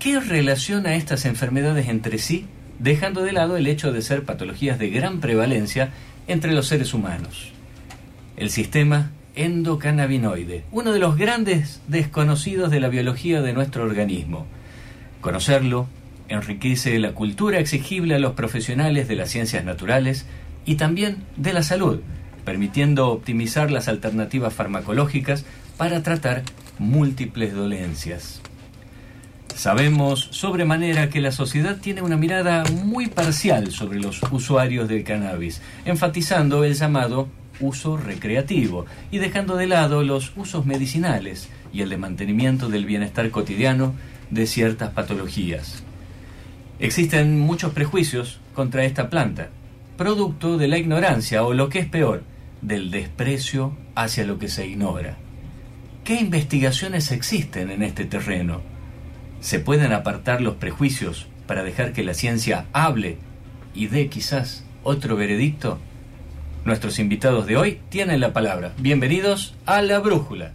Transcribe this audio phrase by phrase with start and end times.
[0.00, 2.46] ¿Qué relaciona estas enfermedades entre sí,
[2.78, 5.90] dejando de lado el hecho de ser patologías de gran prevalencia
[6.26, 7.52] entre los seres humanos?
[8.38, 14.46] El sistema endocannabinoide, uno de los grandes desconocidos de la biología de nuestro organismo.
[15.20, 15.86] Conocerlo
[16.30, 20.24] enriquece la cultura exigible a los profesionales de las ciencias naturales
[20.64, 22.00] y también de la salud,
[22.46, 25.44] permitiendo optimizar las alternativas farmacológicas
[25.76, 26.42] para tratar
[26.78, 28.40] múltiples dolencias.
[29.60, 35.60] Sabemos sobremanera que la sociedad tiene una mirada muy parcial sobre los usuarios del cannabis,
[35.84, 37.28] enfatizando el llamado
[37.60, 43.30] uso recreativo y dejando de lado los usos medicinales y el de mantenimiento del bienestar
[43.30, 43.92] cotidiano
[44.30, 45.82] de ciertas patologías.
[46.78, 49.50] Existen muchos prejuicios contra esta planta,
[49.98, 52.22] producto de la ignorancia o lo que es peor,
[52.62, 55.18] del desprecio hacia lo que se ignora.
[56.02, 58.69] ¿Qué investigaciones existen en este terreno?
[59.40, 63.16] ¿Se pueden apartar los prejuicios para dejar que la ciencia hable
[63.74, 65.78] y dé quizás otro veredicto?
[66.66, 68.72] Nuestros invitados de hoy tienen la palabra.
[68.76, 70.52] Bienvenidos a La Brújula.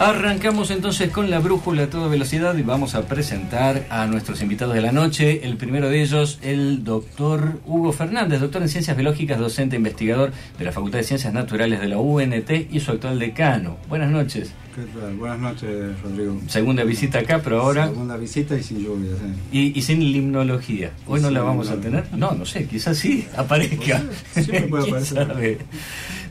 [0.00, 4.74] Arrancamos entonces con la brújula a toda velocidad y vamos a presentar a nuestros invitados
[4.74, 5.46] de la noche.
[5.46, 10.64] El primero de ellos, el doctor Hugo Fernández, doctor en Ciencias Biológicas, docente investigador de
[10.64, 13.76] la Facultad de Ciencias Naturales de la UNT y su actual decano.
[13.90, 14.54] Buenas noches.
[14.74, 15.16] ¿Qué tal?
[15.16, 16.40] Buenas noches, Rodrigo.
[16.46, 17.88] Segunda visita acá, pero ahora...
[17.88, 19.58] Segunda visita y sin lluvia, sí.
[19.58, 20.92] Y, y sin limnología.
[21.08, 22.04] ¿Hoy no la vamos a tener?
[22.16, 24.02] No, no sé, quizás sí aparezca.
[24.32, 25.58] Siempre puede ¿Quién aparecer.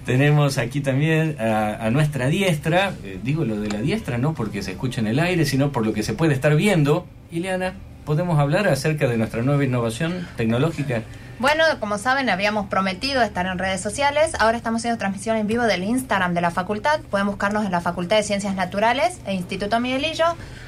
[0.10, 4.64] Tenemos aquí también a, a nuestra diestra, eh, digo lo de la diestra no porque
[4.64, 7.06] se escucha en el aire, sino por lo que se puede estar viendo.
[7.32, 7.76] Ileana,
[8.06, 11.04] ¿podemos hablar acerca de nuestra nueva innovación tecnológica?
[11.38, 15.64] Bueno, como saben, habíamos prometido estar en redes sociales, ahora estamos haciendo transmisión en vivo
[15.66, 19.80] del Instagram de la facultad, pueden buscarnos en la Facultad de Ciencias Naturales e Instituto
[19.80, 20.26] Miguelillo,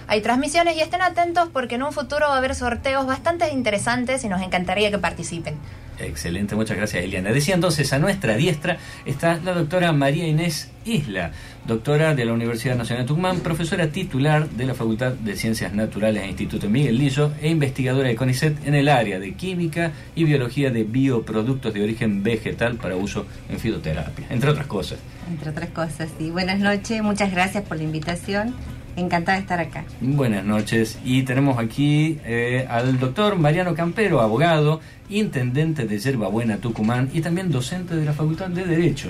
[0.08, 4.23] hay transmisiones y estén atentos porque en un futuro va a haber sorteos bastante interesantes
[4.23, 5.56] y nos encantaría que participen.
[6.03, 7.31] Excelente, muchas gracias Eliana.
[7.31, 11.31] Decía entonces, a nuestra diestra está la doctora María Inés Isla,
[11.67, 16.23] doctora de la Universidad Nacional de Tucumán, profesora titular de la Facultad de Ciencias Naturales
[16.23, 20.72] e Instituto Miguel Lillo e investigadora de CONICET en el área de Química y Biología
[20.72, 25.00] de Bioproductos de origen vegetal para uso en fitoterapia, entre otras cosas.
[25.29, 26.09] entre otras cosas.
[26.19, 28.56] Y buenas noches, muchas gracias por la invitación.
[28.97, 29.85] Encantada de estar acá.
[30.01, 31.00] Buenas noches.
[31.06, 37.52] Y tenemos aquí eh, al doctor Mariano Campero, abogado, intendente de Yerbabuena, Tucumán y también
[37.52, 39.09] docente de la Facultad de Derecho.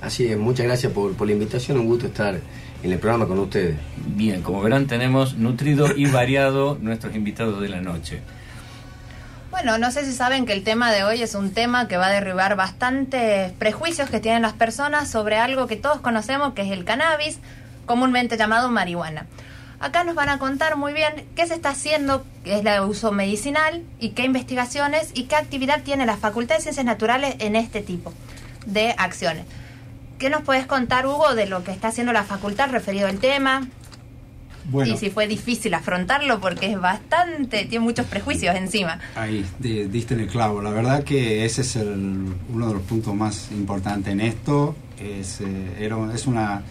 [0.00, 2.40] Así es, muchas gracias por, por la invitación, un gusto estar
[2.82, 3.76] en el programa con ustedes.
[4.06, 8.22] Bien, como verán, tenemos nutrido y variado nuestros invitados de la noche.
[9.50, 12.06] Bueno, no sé si saben que el tema de hoy es un tema que va
[12.06, 16.70] a derribar bastantes prejuicios que tienen las personas sobre algo que todos conocemos, que es
[16.70, 17.40] el cannabis,
[17.84, 19.26] comúnmente llamado marihuana.
[19.80, 23.12] Acá nos van a contar muy bien qué se está haciendo, qué es el uso
[23.12, 27.80] medicinal y qué investigaciones y qué actividad tiene la Facultad de Ciencias Naturales en este
[27.80, 28.12] tipo
[28.66, 29.46] de acciones.
[30.18, 33.68] ¿Qué nos puedes contar, Hugo, de lo que está haciendo la facultad referido al tema?
[34.66, 34.92] Bueno.
[34.92, 38.98] Y si fue difícil afrontarlo porque es bastante, tiene muchos prejuicios encima.
[39.16, 40.60] Ahí, di- diste en el clavo.
[40.60, 44.76] La verdad que ese es el- uno de los puntos más importantes en esto.
[45.00, 46.62] Es, eh, era- es una,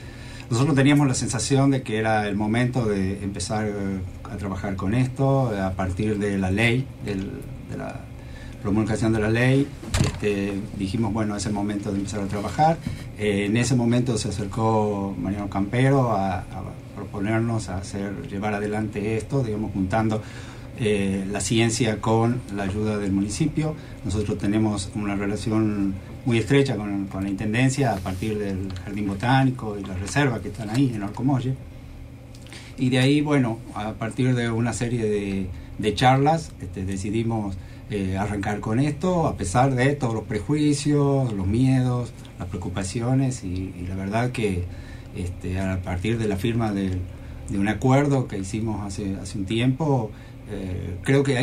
[0.50, 4.94] nosotros teníamos la sensación de que era el momento de empezar eh, a trabajar con
[4.94, 7.32] esto eh, a partir de la ley, del-
[7.70, 8.02] de la
[8.62, 9.68] promulgación de la ley.
[10.04, 12.78] Este, dijimos, bueno, es el momento de empezar a trabajar.
[13.18, 16.46] Eh, en ese momento se acercó Mariano Campero a, a
[16.96, 20.22] proponernos a hacer, llevar adelante esto, digamos, juntando
[20.80, 23.76] eh, la ciencia con la ayuda del municipio.
[24.04, 25.94] Nosotros tenemos una relación
[26.26, 30.50] muy estrecha con, con la Intendencia a partir del Jardín Botánico y la reserva que
[30.50, 31.56] están ahí en Arcomolle.
[32.78, 37.58] Y de ahí, bueno, a partir de una serie de, de charlas, este, decidimos
[37.90, 43.74] eh, arrancar con esto, a pesar de todos los prejuicios, los miedos, las preocupaciones, y,
[43.88, 44.64] la verdad que
[45.16, 47.00] este, a partir de la firma del-
[47.50, 50.12] de un acuerdo que hicimos hace, hace un tiempo,
[50.52, 51.36] eh, creo que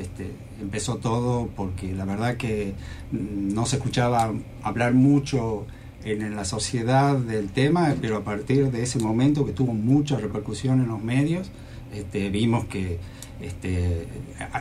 [0.00, 2.74] este, empezó todo, porque la verdad que
[3.12, 4.32] mm, no se escuchaba
[4.62, 5.66] hablar mucho
[6.04, 10.16] en, en la sociedad del tema, pero a partir de ese momento que tuvo mucha
[10.18, 11.50] repercusión en los medios,
[11.94, 12.98] este, vimos que
[13.40, 14.08] este,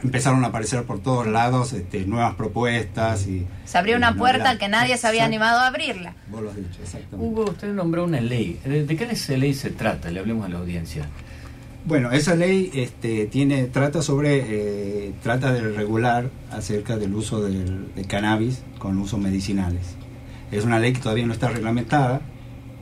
[0.03, 4.17] empezaron a aparecer por todos lados este, nuevas propuestas y Se abrió y una no
[4.17, 5.35] puerta era- que nadie se había Exacto.
[5.35, 6.13] animado a abrirla.
[6.29, 7.15] Vos lo has dicho, exactamente.
[7.17, 8.59] Hugo, usted nombró una ley.
[8.63, 10.11] ¿De de qué esa ley se trata?
[10.11, 11.07] Le hablemos a la audiencia.
[11.87, 14.43] Bueno, esa ley este, tiene, trata sobre,
[15.07, 19.95] eh, trata de regular acerca del uso del, de cannabis con usos medicinales.
[20.51, 22.19] Es una ley que todavía no está reglamentada,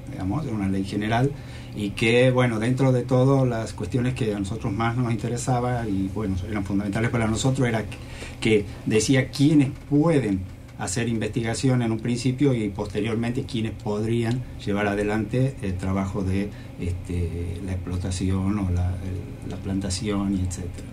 [0.09, 1.31] digamos, es una ley general
[1.75, 6.09] y que, bueno, dentro de todas las cuestiones que a nosotros más nos interesaba y,
[6.11, 7.97] bueno, eran fundamentales para nosotros, era que,
[8.41, 10.39] que decía quiénes pueden
[10.77, 16.49] hacer investigación en un principio y posteriormente quiénes podrían llevar adelante el trabajo de
[16.79, 18.93] este, la explotación o la,
[19.63, 20.87] plantación etcétera.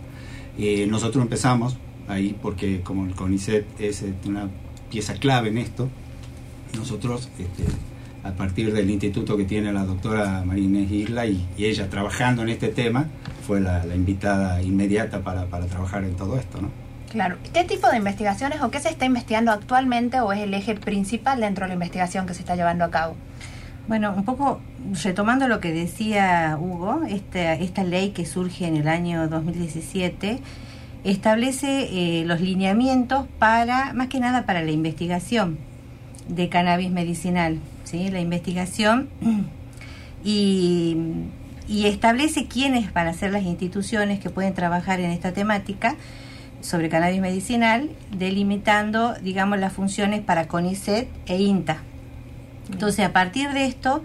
[0.57, 1.77] Eh, nosotros empezamos
[2.09, 4.49] ahí porque como el CONICET es este, una
[4.91, 5.89] pieza clave en esto,
[6.77, 7.65] nosotros este,
[8.23, 12.69] a partir del instituto que tiene la doctora María Isla y, ella trabajando en este
[12.69, 13.09] tema,
[13.47, 16.92] fue la, la invitada inmediata para, para trabajar en todo esto, ¿no?
[17.13, 17.37] Claro.
[17.53, 21.41] ¿Qué tipo de investigaciones o qué se está investigando actualmente o es el eje principal
[21.41, 23.17] dentro de la investigación que se está llevando a cabo?
[23.87, 24.61] Bueno, un poco
[25.03, 30.41] retomando lo que decía Hugo, esta, esta ley que surge en el año 2017
[31.05, 35.59] establece eh, los lineamientos para, más que nada para la investigación
[36.29, 38.11] de cannabis medicinal, ¿sí?
[38.11, 39.11] La investigación
[40.25, 40.97] y,
[41.69, 45.97] y establece quiénes van a ser las instituciones que pueden trabajar en esta temática
[46.63, 51.83] sobre cannabis medicinal, delimitando, digamos, las funciones para CONICET e INTA.
[52.73, 54.03] Entonces, a partir de esto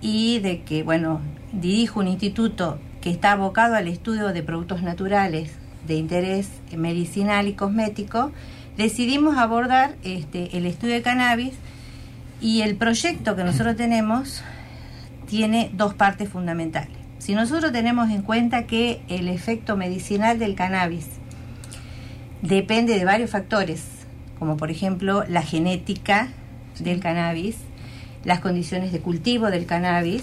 [0.00, 1.20] y de que, bueno,
[1.52, 5.52] dirijo un instituto que está abocado al estudio de productos naturales
[5.86, 8.32] de interés medicinal y cosmético,
[8.76, 11.54] decidimos abordar este, el estudio de cannabis
[12.40, 14.42] y el proyecto que nosotros tenemos
[15.26, 16.96] tiene dos partes fundamentales.
[17.18, 21.06] Si nosotros tenemos en cuenta que el efecto medicinal del cannabis
[22.42, 23.84] depende de varios factores,
[24.38, 26.28] como por ejemplo la genética
[26.78, 27.56] del cannabis,
[28.24, 30.22] las condiciones de cultivo del cannabis,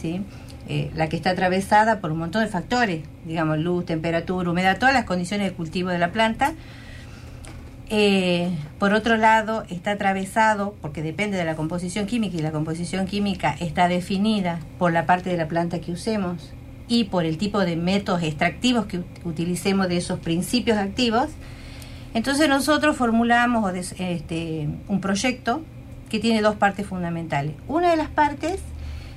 [0.00, 0.22] ¿sí?
[0.68, 4.92] Eh, la que está atravesada por un montón de factores, digamos luz, temperatura, humedad, todas
[4.92, 6.52] las condiciones de cultivo de la planta.
[7.88, 13.06] Eh, por otro lado, está atravesado, porque depende de la composición química, y la composición
[13.06, 16.52] química está definida por la parte de la planta que usemos
[16.88, 21.28] y por el tipo de métodos extractivos que ut- utilicemos de esos principios activos.
[22.14, 25.62] Entonces nosotros formulamos este, un proyecto
[26.08, 27.52] que tiene dos partes fundamentales.
[27.68, 28.60] Una de las partes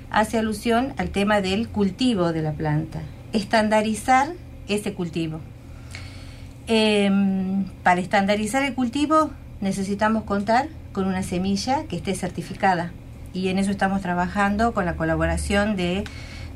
[0.09, 3.01] hace alusión al tema del cultivo de la planta,
[3.31, 4.33] estandarizar
[4.67, 5.39] ese cultivo.
[6.67, 12.91] Em, para estandarizar el cultivo necesitamos contar con una semilla que esté certificada
[13.33, 16.03] y en eso estamos trabajando con la colaboración de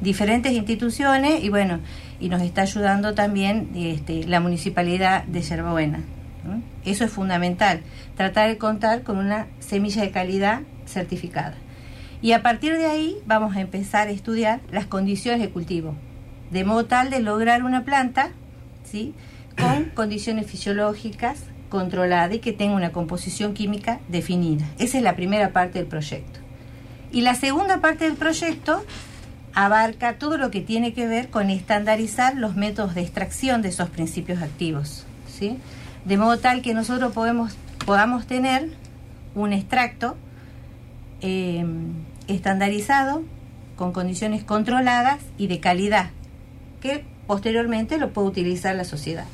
[0.02, 1.80] diferentes instituciones y bueno,
[2.20, 6.00] y nos está ayudando también este, la municipalidad de Yerbabuena.
[6.44, 6.62] ¿no?
[6.84, 7.82] Eso es fundamental,
[8.16, 11.56] tratar de contar con una semilla de calidad certificada.
[12.22, 15.96] Y a partir de ahí vamos a empezar a estudiar las condiciones de cultivo,
[16.52, 18.30] de modo tal de lograr una planta,
[18.84, 19.14] ¿sí?
[19.58, 24.66] con condiciones fisiológicas controladas y que tenga una composición química definida.
[24.80, 26.40] Esa es la primera parte del proyecto.
[27.12, 28.84] Y la segunda parte del proyecto
[29.56, 33.90] abarca todo lo que tiene que ver con estandarizar los métodos de extracción de esos
[33.90, 35.58] principios activos, ¿sí?
[36.04, 38.70] De modo tal que nosotros podemos, podamos tener
[39.34, 40.18] un extracto
[41.22, 41.66] eh,
[42.28, 43.24] estandarizado
[43.78, 46.10] con condiciones controladas y de calidad,
[46.82, 49.26] que posteriormente lo puede utilizar la sociedad.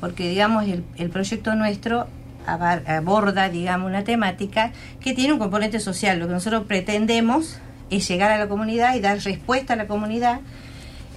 [0.00, 2.08] Porque, digamos, el, el proyecto nuestro
[2.46, 6.18] aborda, digamos, una temática que tiene un componente social.
[6.18, 7.60] Lo que nosotros pretendemos
[7.92, 10.40] es llegar a la comunidad y dar respuesta a la comunidad,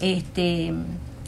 [0.02, 0.74] este,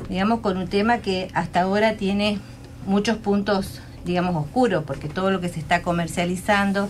[0.09, 2.39] digamos, con un tema que hasta ahora tiene
[2.85, 6.89] muchos puntos, digamos, oscuros, porque todo lo que se está comercializando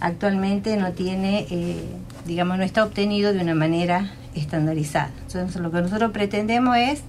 [0.00, 1.82] actualmente no tiene, eh,
[2.24, 5.10] digamos, no está obtenido de una manera estandarizada.
[5.26, 7.02] Entonces, lo que nosotros pretendemos es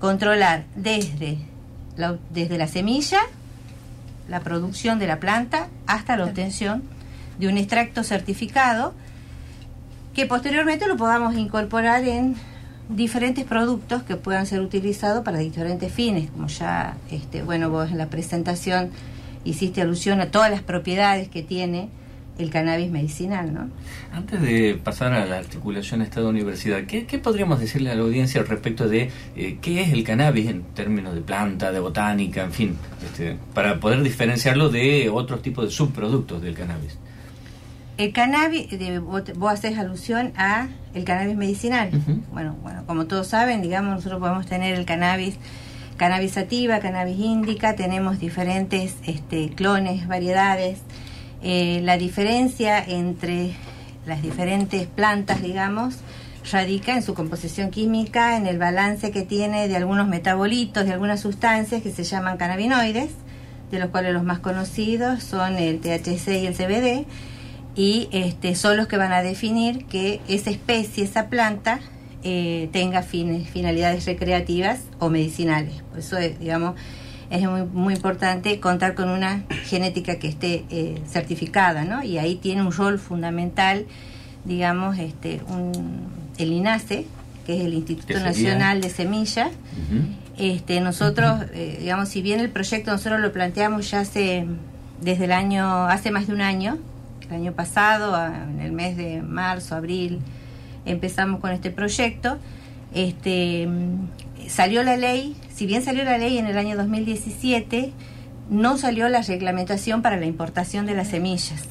[0.00, 1.38] controlar desde
[1.96, 3.20] la, desde la semilla,
[4.28, 6.82] la producción de la planta, hasta la obtención
[7.38, 8.94] de un extracto certificado
[10.18, 12.34] que posteriormente lo podamos incorporar en
[12.88, 17.98] diferentes productos que puedan ser utilizados para diferentes fines, como ya, este, bueno, vos en
[17.98, 18.90] la presentación
[19.44, 21.88] hiciste alusión a todas las propiedades que tiene
[22.36, 23.70] el cannabis medicinal, ¿no?
[24.12, 29.12] Antes de pasar a la articulación Estado-Universidad, ¿qué, podríamos decirle a la audiencia respecto de
[29.36, 33.78] eh, qué es el cannabis en términos de planta, de botánica, en fin, este, para
[33.78, 36.98] poder diferenciarlo de otros tipos de subproductos del cannabis?
[37.98, 38.68] El cannabis,
[39.00, 41.90] vos haces alusión a el cannabis medicinal.
[42.32, 45.36] Bueno, bueno, como todos saben, digamos, nosotros podemos tener el cannabis
[45.96, 50.78] cannabis sativa, cannabis índica, tenemos diferentes este, clones, variedades.
[51.42, 53.54] Eh, la diferencia entre
[54.06, 55.96] las diferentes plantas, digamos,
[56.52, 61.20] radica en su composición química, en el balance que tiene de algunos metabolitos, de algunas
[61.20, 63.10] sustancias que se llaman cannabinoides,
[63.72, 67.06] de los cuales los más conocidos son el THC y el CBD,
[67.78, 71.78] y este, son los que van a definir que esa especie, esa planta,
[72.24, 75.84] eh, tenga fines, finalidades recreativas o medicinales.
[75.88, 76.74] Por eso, digamos,
[77.30, 82.02] es muy, muy importante contar con una genética que esté eh, certificada, ¿no?
[82.02, 83.86] Y ahí tiene un rol fundamental,
[84.44, 85.40] digamos, este,
[86.36, 87.06] el INASE,
[87.46, 89.50] que es el Instituto Nacional de Semillas.
[90.36, 94.46] este, nosotros, eh, digamos, si bien el proyecto nosotros lo planteamos ya hace,
[95.00, 96.78] desde el año, hace más de un año,
[97.28, 100.20] el año pasado, en el mes de marzo, abril,
[100.84, 102.38] empezamos con este proyecto,
[102.94, 103.68] este,
[104.48, 107.92] salió la ley, si bien salió la ley en el año 2017,
[108.50, 111.64] no salió la reglamentación para la importación de las semillas.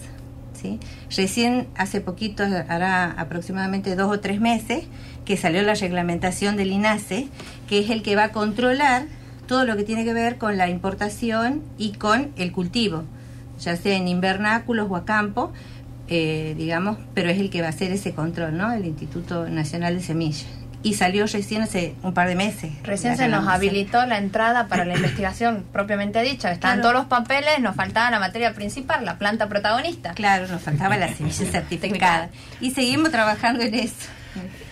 [0.61, 0.79] ¿sí?
[1.15, 4.85] Recién hace poquito, hará aproximadamente dos o tres meses,
[5.25, 7.27] que salió la reglamentación del INASE,
[7.67, 9.05] que es el que va a controlar
[9.47, 13.03] todo lo que tiene que ver con la importación y con el cultivo,
[13.59, 15.51] ya sea en invernáculos o a campo,
[16.07, 18.71] eh, digamos, pero es el que va a hacer ese control, ¿no?
[18.71, 20.47] El Instituto Nacional de Semillas
[20.83, 22.71] y salió recién hace un par de meses.
[22.83, 26.51] Recién se nos habilitó la entrada para la investigación propiamente dicha.
[26.51, 30.13] Estaban todos los papeles, nos faltaba la materia principal, la planta protagonista.
[30.13, 32.29] Claro, nos faltaba la semilla certificada.
[32.61, 34.07] Y seguimos trabajando en eso.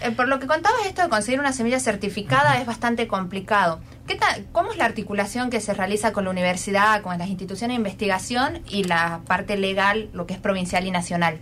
[0.02, 3.82] Eh, por lo que contabas, esto de conseguir una semilla certificada es bastante complicado.
[4.08, 7.76] ¿Qué tal, ¿Cómo es la articulación que se realiza con la universidad, con las instituciones
[7.76, 11.40] de investigación y la parte legal, lo que es provincial y nacional?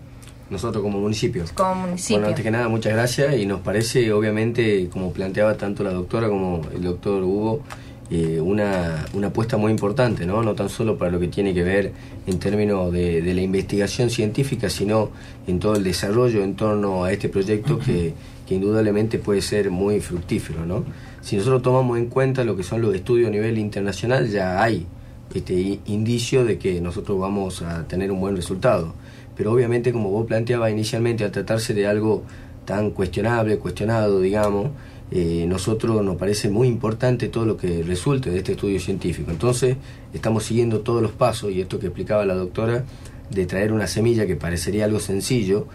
[0.49, 1.43] nosotros como municipio.
[1.55, 2.17] Como municipio.
[2.17, 6.29] Bueno, antes que nada, muchas gracias y nos parece, obviamente, como planteaba tanto la doctora
[6.29, 7.61] como el doctor Hugo,
[8.09, 10.43] eh, una, una apuesta muy importante, ¿no?
[10.43, 11.91] no tan solo para lo que tiene que ver
[12.27, 15.09] en términos de, de, la investigación científica, sino
[15.47, 18.13] en todo el desarrollo en torno a este proyecto que,
[18.47, 20.65] que indudablemente puede ser muy fructífero.
[20.65, 20.83] ¿no?
[21.23, 24.85] Si nosotros tomamos en cuenta lo que son los estudios a nivel internacional, ya hay
[25.33, 28.93] este indicio de que nosotros vamos a tener un buen resultado
[29.35, 32.23] pero obviamente como vos planteabas inicialmente, al tratarse de algo
[32.65, 34.69] tan cuestionable, cuestionado, digamos,
[35.11, 39.31] eh, nosotros nos parece muy importante todo lo que resulte de este estudio científico.
[39.31, 39.77] Entonces,
[40.13, 42.83] estamos siguiendo todos los pasos, y esto que explicaba la doctora,
[43.29, 45.67] de traer una semilla que parecería algo sencillo,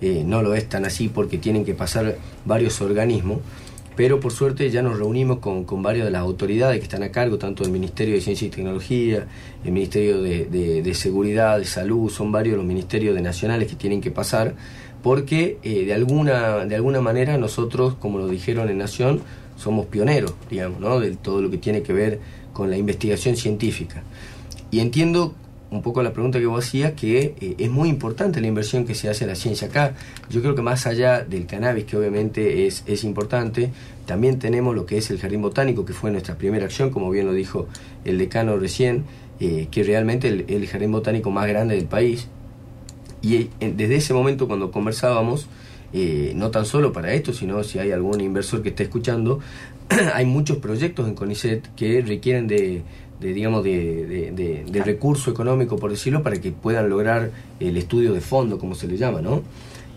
[0.00, 3.38] eh, no lo es tan así porque tienen que pasar varios organismos,
[3.96, 7.10] pero por suerte ya nos reunimos con, con varias de las autoridades que están a
[7.10, 9.26] cargo, tanto del Ministerio de Ciencia y Tecnología,
[9.64, 10.44] el Ministerio de,
[10.82, 14.54] de, Seguridad, de Salud, son varios los ministerios de nacionales que tienen que pasar,
[15.02, 19.22] porque eh, de, alguna, de alguna manera nosotros, como lo dijeron en Nación,
[19.56, 21.00] somos pioneros, digamos, ¿no?
[21.00, 22.20] de todo lo que tiene que ver
[22.52, 24.02] con la investigación científica.
[24.70, 25.34] Y entiendo
[25.70, 28.94] un poco la pregunta que vos hacías, que eh, es muy importante la inversión que
[28.94, 29.94] se hace en la ciencia acá.
[30.30, 33.72] Yo creo que más allá del cannabis, que obviamente es, es importante,
[34.06, 37.26] también tenemos lo que es el jardín botánico, que fue nuestra primera acción, como bien
[37.26, 37.66] lo dijo
[38.04, 39.04] el decano recién,
[39.40, 42.28] eh, que realmente el, el jardín botánico más grande del país.
[43.20, 45.48] Y eh, desde ese momento cuando conversábamos,
[46.34, 49.40] no tan solo para esto, sino si hay algún inversor que esté escuchando,
[50.14, 52.82] hay muchos proyectos en CONICET que requieren de
[53.20, 57.30] de digamos de, de, recurso económico por decirlo para que puedan lograr
[57.60, 59.42] el estudio de fondo como se le llama no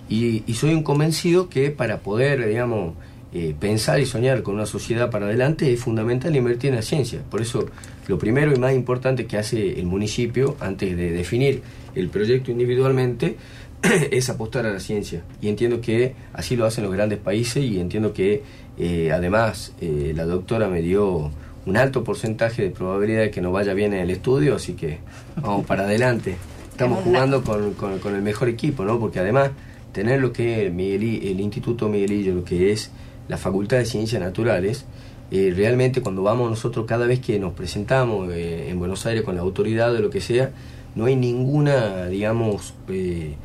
[0.07, 2.93] Y, y soy un convencido que para poder, digamos,
[3.31, 7.21] eh, pensar y soñar con una sociedad para adelante es fundamental invertir en la ciencia.
[7.29, 7.67] Por eso,
[8.07, 11.61] lo primero y más importante que hace el municipio antes de definir
[11.93, 13.37] el proyecto individualmente
[14.11, 15.21] es apostar a la ciencia.
[15.41, 18.41] Y entiendo que así lo hacen los grandes países y entiendo que
[18.79, 21.29] eh, además eh, la doctora me dio
[21.69, 24.97] un alto porcentaje de probabilidad de que nos vaya bien en el estudio, así que
[25.35, 26.35] vamos para adelante.
[26.71, 28.99] Estamos jugando con, con, el mejor equipo, ¿no?
[28.99, 29.51] Porque además
[29.91, 32.89] tener lo que es el Instituto Miguelillo, lo que es
[33.27, 34.85] la Facultad de Ciencias Naturales,
[35.31, 39.35] eh, realmente cuando vamos nosotros cada vez que nos presentamos eh, en Buenos Aires con
[39.35, 40.51] la autoridad o lo que sea,
[40.95, 43.35] no hay ninguna, digamos, eh,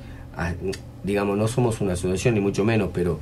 [1.02, 3.20] digamos, no somos una asociación ni mucho menos, pero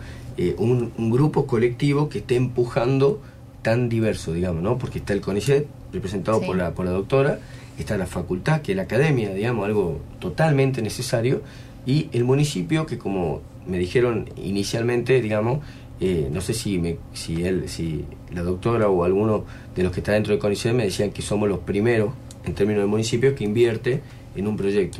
[0.59, 3.21] un, grupo colectivo que esté empujando
[3.63, 4.79] tan diverso, digamos, ¿no?
[4.79, 7.39] Porque está el CONICET, representado por, la, por la doctora,
[7.79, 11.43] está la facultad, que es la academia, digamos, algo totalmente necesario,
[11.87, 15.61] y el municipio, que como me dijeron inicialmente, digamos,
[16.01, 20.01] eh, no sé si, me, si, él, si la doctora o alguno de los que
[20.01, 22.13] está dentro del CONICET me decían que somos los primeros,
[22.45, 24.01] en términos de municipios, que invierte
[24.35, 24.99] en un proyecto.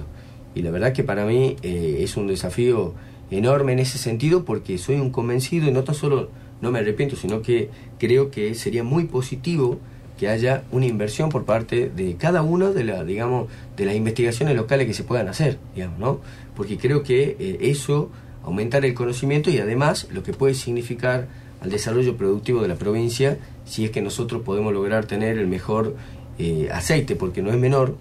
[0.55, 2.95] Y la verdad que para mí eh, es un desafío
[3.31, 6.31] enorme en ese sentido porque soy un convencido y no tan solo
[6.63, 9.79] no me arrepiento, sino que creo que sería muy positivo
[10.17, 14.55] que haya una inversión por parte de cada una de la, digamos, de las investigaciones
[14.55, 16.21] locales que se puedan hacer, digamos, ¿no?
[16.55, 18.11] Porque creo que eh, eso
[18.45, 21.27] aumentar el conocimiento y además lo que puede significar
[21.61, 25.97] al desarrollo productivo de la provincia si es que nosotros podemos lograr tener el mejor
[26.39, 27.97] eh, aceite, porque no es menor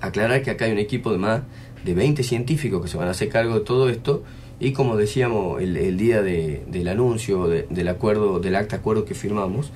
[0.00, 1.42] aclarar que acá hay un equipo de más
[1.84, 4.22] de 20 científicos que se van a hacer cargo de todo esto
[4.60, 9.72] y como decíamos el, día del anuncio del acuerdo, del acta acuerdo que firmamos,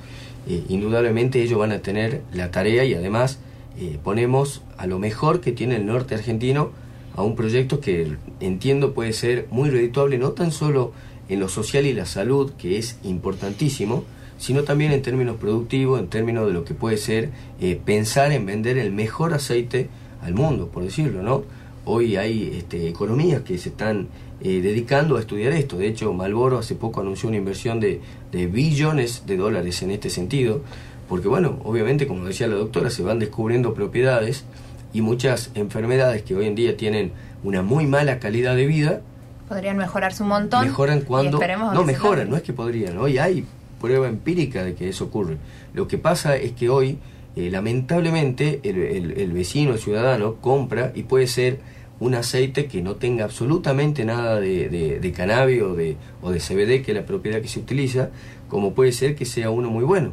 [0.49, 3.39] eh, indudablemente ellos van a tener la tarea y además
[3.79, 6.71] eh, ponemos a lo mejor que tiene el norte argentino
[7.15, 10.93] a un proyecto que entiendo puede ser muy redituable, no tan solo
[11.29, 14.05] en lo social y la salud, que es importantísimo,
[14.39, 17.31] sino también en términos productivos, en términos de lo que puede ser
[17.61, 19.89] eh, pensar en vender el mejor aceite
[20.23, 21.43] al mundo, por decirlo, ¿no?
[21.85, 24.09] Hoy hay este, economías que se están
[24.41, 25.77] eh, dedicando a estudiar esto.
[25.77, 28.01] De hecho, Malboro hace poco anunció una inversión de,
[28.33, 30.63] de billones de dólares en este sentido,
[31.09, 34.45] porque bueno, obviamente, como decía la doctora, se van descubriendo propiedades
[34.93, 39.01] y muchas enfermedades que hoy en día tienen una muy mala calidad de vida.
[39.49, 41.41] Podrían mejorarse un montón mejoran cuando
[41.73, 42.99] no mejoran no es que podrían.
[42.99, 43.47] Hoy hay
[43.81, 45.39] prueba empírica de que eso ocurre.
[45.73, 46.99] Lo que pasa es que hoy
[47.37, 51.61] eh, lamentablemente el, vecino el ciudadano compra y puede ser
[52.01, 54.69] un aceite que no tenga absolutamente nada de,
[55.01, 58.11] de, cannabis o de, o de CBD, que es la propiedad que se utiliza,
[58.49, 60.13] como puede ser que sea uno muy bueno.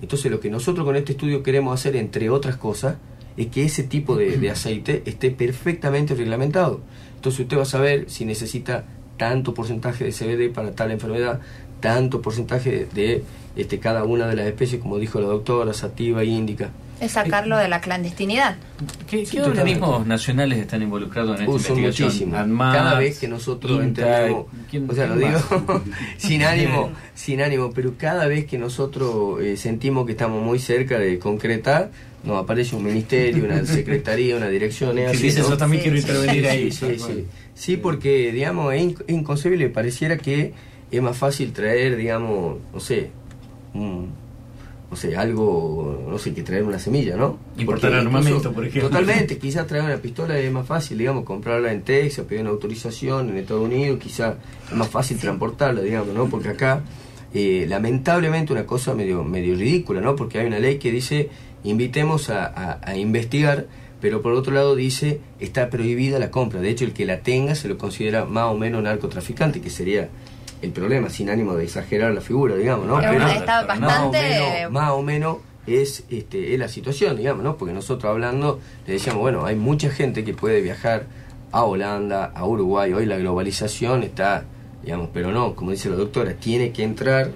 [0.00, 2.96] Entonces lo que nosotros con este estudio queremos hacer, entre otras cosas,
[3.36, 6.80] es que ese tipo de, aceite esté perfectamente reglamentado.
[7.16, 8.84] Entonces usted va a saber si necesita
[9.16, 11.40] tanto porcentaje de CBD para tal enfermedad,
[11.80, 13.22] tanto porcentaje de
[13.56, 16.70] este, cada una de las especies, como dijo la doctora, sativa, índica.
[17.00, 18.56] Es sacarlo de la clandestinidad.
[19.08, 22.30] ¿Qué, organismos nacionales están involucrados en esta uh, investigación?
[22.58, 24.46] cada vez que nosotros entendemos,
[24.88, 25.82] o sea, lo digo
[26.16, 30.98] sin ánimo, sin ánimo, pero cada vez que nosotros eh, sentimos que estamos muy cerca
[30.98, 31.90] de concretar,
[32.24, 34.98] no aparece un ministerio, una secretaría, una dirección.
[34.98, 35.14] ¿eh?
[35.14, 36.70] Sí, yo también quiero intervenir ahí.
[36.72, 37.76] Sí, sí, sí.
[37.76, 39.68] porque, digamos, es inconcebible.
[39.68, 40.52] Pareciera que
[40.90, 43.10] es más fácil traer, digamos, no sé,
[43.74, 44.10] un,
[44.90, 47.38] no sé, algo, no sé, que traer una semilla, ¿no?
[47.58, 48.88] Importar armamento, por ejemplo.
[48.88, 53.28] Totalmente, quizás traer una pistola es más fácil, digamos, comprarla en Texas, pedir una autorización
[53.28, 56.28] en Estados Unidos, quizás es más fácil transportarla, digamos, ¿no?
[56.28, 56.82] Porque acá,
[57.34, 60.16] eh, lamentablemente, una cosa medio, medio ridícula, ¿no?
[60.16, 61.28] Porque hay una ley que dice
[61.64, 63.66] invitemos a, investigar,
[64.00, 66.60] pero por otro lado dice está prohibida la compra.
[66.60, 70.08] De hecho, el que la tenga se lo considera más o menos narcotraficante, que sería
[70.62, 72.98] el problema, sin ánimo de exagerar la figura, digamos, ¿no?
[73.00, 73.18] Pero,
[73.66, 74.68] bastante...
[74.70, 77.56] más, o menos, es, este, es la situación, digamos, ¿no?
[77.56, 81.06] Porque nosotros hablando le decíamos, bueno, hay mucha gente que puede viajar
[81.52, 84.44] a Holanda, a Uruguay, hoy la globalización está
[84.82, 87.30] digamos, pero no, como dice la doctora, tiene que entrar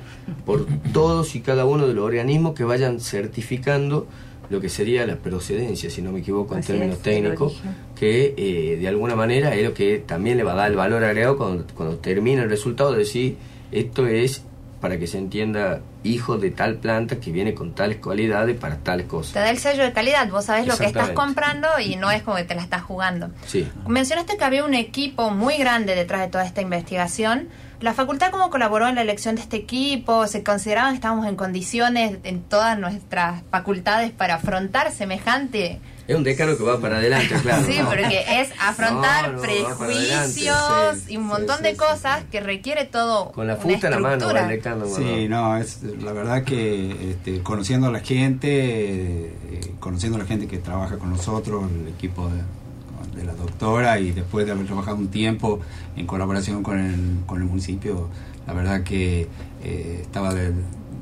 [0.47, 4.07] por todos y cada uno de los organismos que vayan certificando
[4.53, 7.63] lo que sería la procedencia, si no me equivoco en términos técnicos,
[7.99, 11.03] que eh, de alguna manera es lo que también le va a dar el valor
[11.03, 13.37] agregado cuando, cuando termina el resultado de decir
[13.73, 14.43] esto es
[14.83, 19.07] para que se entienda hijo de tal planta que viene con tales cualidades para tales
[19.07, 19.33] cosas.
[19.33, 22.23] Te da el sello de calidad, vos sabés lo que estás comprando y no es
[22.23, 23.31] como que te la estás jugando.
[23.47, 23.67] Sí.
[23.87, 27.49] Mencionaste que había un equipo muy grande detrás de toda esta investigación.
[27.83, 30.29] ¿La facultad cómo colaboró en la elección de este equipo?
[30.29, 36.23] ¿Se consideraban que estábamos en condiciones en todas nuestras facultades para afrontar semejante Es un
[36.23, 37.65] decano que va para adelante, claro.
[37.67, 37.89] Sí, ¿no?
[37.89, 41.71] porque es afrontar No, no, va para adelante, prejuicios sí, y un montón sí, de
[41.73, 41.77] sí.
[41.77, 43.33] cosas que requiere todo.
[43.33, 44.43] Con la fusta en la mano va estructura.
[44.43, 44.87] el decano.
[44.87, 50.27] Sí, no, es la verdad que este, conociendo a la gente, eh, conociendo a la
[50.29, 52.43] gente que trabaja con nosotros, el equipo de,
[53.15, 55.61] de la doctora y después de haber trabajado un tiempo
[55.97, 58.09] en colaboración con el, con el municipio,
[58.47, 59.29] la verdad que
[59.63, 60.53] eh, estaba de-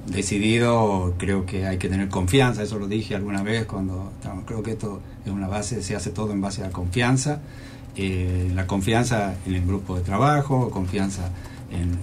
[0.06, 4.12] decidido, creo que hay que tener confianza, eso lo dije alguna vez cuando
[4.46, 7.40] creo que esto es una base, se hace todo en base a la confianza,
[7.96, 11.30] eh, la confianza en el grupo de trabajo, confianza
[11.70, 11.98] en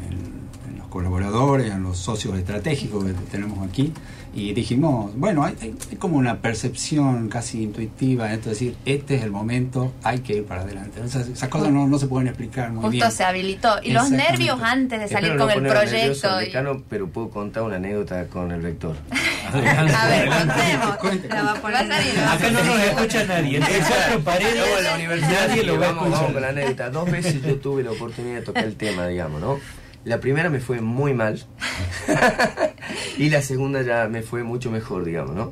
[0.78, 3.92] los colaboradores, en los socios estratégicos que tenemos aquí.
[4.38, 9.16] Y dijimos, bueno, hay, hay- hay como una percepción casi intuitiva, esto es decir, este
[9.16, 11.02] es el momento, hay que ir para adelante.
[11.04, 13.12] Esas, esas cosas no, no se pueden explicar muy Justo bien.
[13.12, 13.78] se habilitó.
[13.82, 16.38] Y los nervios antes de salir Espero con no el proyecto.
[16.38, 18.96] decano, pero puedo contar una anécdota con el rector.
[19.52, 20.30] A ver,
[21.00, 21.58] contemos.
[21.58, 23.58] Acá no nos escucha nadie.
[23.58, 26.90] Entre cuatro paredes, la universidad nadie y lo va a vamos, vamos con la anécdota.
[26.92, 29.60] Dos veces yo tuve la oportunidad de tocar el tema, digamos, ¿no?
[30.08, 31.38] La primera me fue muy mal
[33.18, 35.52] y la segunda ya me fue mucho mejor, digamos, ¿no?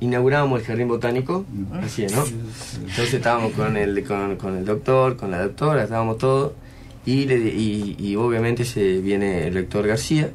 [0.00, 1.44] Inaugurábamos el jardín botánico,
[1.82, 2.24] así, ¿no?
[2.80, 6.52] Entonces estábamos con el, con, con el doctor, con la doctora, estábamos todos
[7.06, 10.30] y, le- y, y obviamente se viene el rector García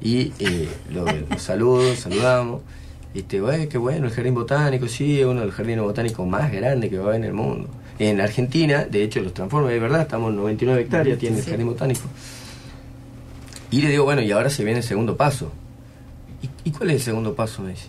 [0.00, 2.62] y eh, lo, lo saludo, saludamos.
[3.14, 6.50] Este, "Güey, qué bueno, el jardín botánico, sí, es uno de los jardines botánicos más
[6.50, 7.68] grandes que va a haber en el mundo.
[7.98, 11.66] En Argentina, de hecho, los transforma, es verdad, estamos en 99 hectáreas, tiene el jardín
[11.68, 12.00] botánico.
[13.74, 15.50] Y le digo, bueno, y ahora se viene el segundo paso.
[16.42, 17.62] ¿Y, y cuál es el segundo paso?
[17.62, 17.88] Me dice.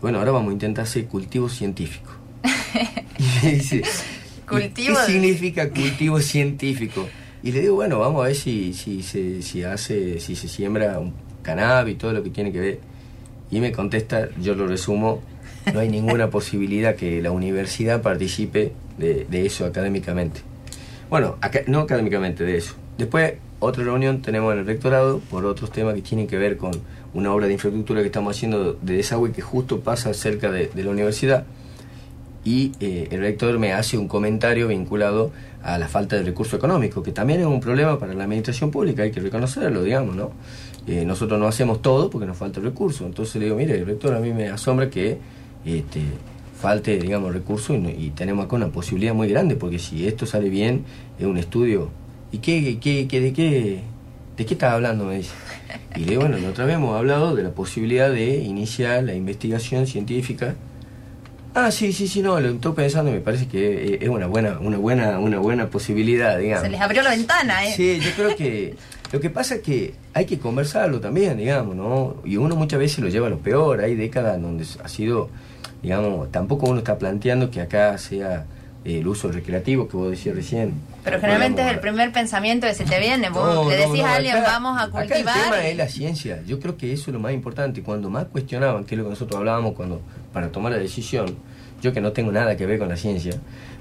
[0.00, 2.10] Bueno, ahora vamos a intentar hacer cultivo científico.
[3.18, 7.06] y me dice, "¿Y Cultivo ¿qué significa cultivo científico?
[7.42, 10.98] Y le digo, bueno, vamos a ver si, si, se, si hace, si se siembra
[10.98, 11.12] un
[11.42, 12.80] cannabis y todo lo que tiene que ver.
[13.50, 15.20] Y me contesta, yo lo resumo,
[15.74, 20.40] no hay ninguna posibilidad que la universidad participe de, de eso académicamente.
[21.10, 22.74] Bueno, acá- no académicamente, de eso.
[22.96, 26.70] Después, otra reunión tenemos en el rectorado por otros temas que tienen que ver con
[27.14, 30.90] una obra de infraestructura que estamos haciendo de desagüe que justo pasa cerca de, la
[30.90, 31.44] universidad.
[32.44, 37.02] Y eh, el rector me hace un comentario vinculado a la falta de recurso económico,
[37.02, 40.30] que también es un problema para la administración pública, hay que reconocerlo, digamos, ¿no?
[40.86, 43.04] Eh, nosotros no hacemos todo porque nos falta el recurso.
[43.04, 45.18] Entonces le digo, mire, rector, a mí me asombra que
[45.64, 46.00] este,
[46.58, 50.48] falte, digamos, recurso y, y tenemos acá una posibilidad muy grande, porque si esto sale
[50.48, 50.84] bien,
[51.18, 51.90] es un estudio.
[52.32, 53.80] ¿Y qué, qué, qué- de qué,
[54.36, 55.04] de qué estás hablando?
[55.04, 55.30] Me dice.
[55.96, 60.54] Y le digo, bueno, vez hemos hablado de la posibilidad de iniciar la investigación científica.
[61.54, 64.58] Ah, sí, sí, sí, no, lo estoy pensando y me parece que es una buena,
[64.60, 66.64] una buena, una buena posibilidad, digamos.
[66.64, 67.72] Se les abrió la ventana, ¿eh?
[67.74, 68.76] Sí, yo creo que
[69.12, 72.16] lo que pasa es que hay que conversarlo también, digamos, ¿no?
[72.24, 75.30] Y uno muchas veces lo lleva a lo peor, hay décadas donde ha sido,
[75.82, 78.44] digamos, tampoco uno está planteando que acá sea
[78.84, 80.74] eh, el uso recreativo que vos decías recién.
[81.10, 83.30] Pero generalmente es el primer pensamiento que se te viene.
[83.30, 85.36] Vos no, le decís no, a alguien, acá- vamos a cultivar.
[85.36, 86.42] el tema es la ciencia.
[86.46, 87.82] Yo creo que eso es lo más importante.
[87.82, 90.00] Cuando más cuestionaban, que es lo que nosotros hablábamos cuando
[90.32, 91.36] para tomar la decisión,
[91.82, 93.32] yo que no tengo nada que ver con la ciencia,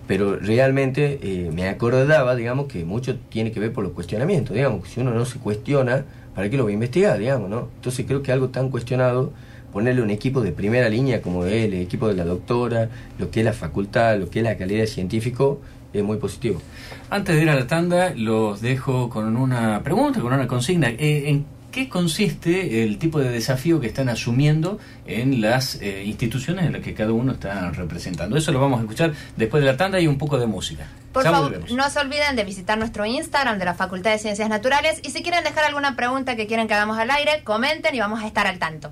[0.08, 4.56] pero realmente eh, me acordaba, digamos, que mucho tiene que ver por los cuestionamientos.
[4.56, 7.18] Digamos, si uno no se cuestiona, ¿para qué lo va a investigar?
[7.20, 7.70] Digamos, ¿no?
[7.76, 9.34] Entonces creo que algo tan cuestionado,
[9.74, 13.42] ponerle un equipo de primera línea como él, el equipo de la doctora, lo que
[13.42, 15.60] es la facultad, lo que es la calidad de científico,
[15.94, 16.62] es muy positivo.
[17.10, 20.90] Antes de ir a la tanda, los dejo con una pregunta, con una consigna.
[20.90, 26.66] Eh, ¿En qué consiste el tipo de desafío que están asumiendo en las eh, instituciones
[26.66, 28.36] en las que cada uno está representando?
[28.38, 30.88] Eso lo vamos a escuchar después de la tanda y un poco de música.
[31.14, 31.72] Por Ya favor, volvemos.
[31.72, 35.24] no se olviden de visitar nuestro Instagram de la Facultad de Ciencias Naturales y si
[35.24, 38.46] quieren dejar alguna pregunta que quieren que hagamos al aire, comenten y vamos a estar
[38.48, 38.92] al tanto.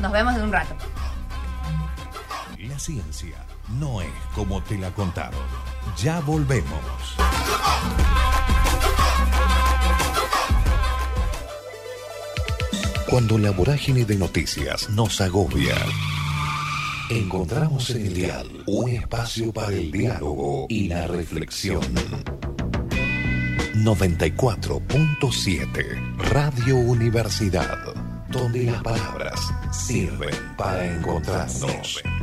[0.00, 0.74] Nos vemos en un rato.
[2.58, 3.36] La ciencia
[3.68, 5.44] no es como te la contaron.
[5.96, 7.16] Ya volvemos.
[13.08, 15.76] Cuando la vorágine de noticias nos agobia,
[17.08, 21.82] encontramos en el dial un espacio para el diálogo y la reflexión.
[23.74, 27.78] 94.7 Radio Universidad,
[28.28, 29.38] donde las palabras
[29.70, 32.02] sirven para encontrarnos.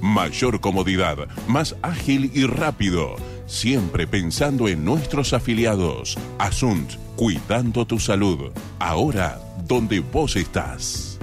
[0.00, 3.16] Mayor comodidad, más ágil y rápido.
[3.46, 6.16] Siempre pensando en nuestros afiliados.
[6.38, 8.52] Asunt, cuidando tu salud.
[8.78, 11.18] Ahora, donde vos estás.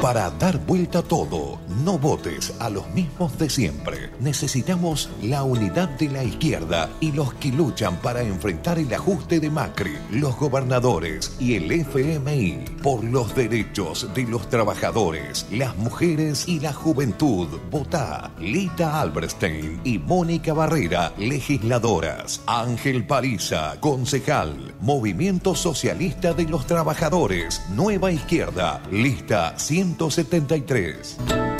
[0.00, 4.10] Para dar vuelta a todo, no votes a los mismos de siempre.
[4.20, 9.50] Necesitamos la unidad de la izquierda y los que luchan para enfrentar el ajuste de
[9.50, 16.60] Macri, los gobernadores y el FMI por los derechos de los trabajadores, las mujeres y
[16.60, 17.48] la juventud.
[17.70, 22.42] Vota Lita Alberstein y Mónica Barrera, legisladoras.
[22.46, 24.74] Ángel Pariza, concejal.
[24.80, 27.62] Movimiento Socialista de los Trabajadores.
[27.70, 28.82] Nueva Izquierda.
[28.90, 31.57] Lista 173.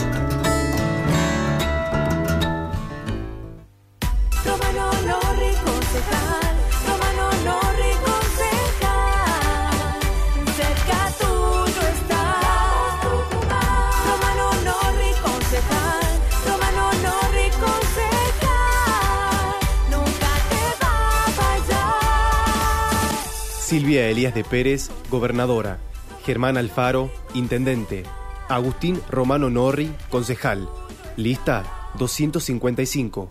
[23.79, 25.79] Silvia Elías de Pérez, gobernadora.
[26.27, 28.03] Germán Alfaro, intendente.
[28.49, 30.69] Agustín Romano Norri, concejal.
[31.17, 33.31] Lista 255.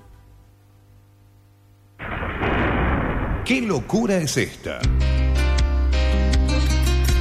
[3.43, 4.79] ¿Qué locura es esta?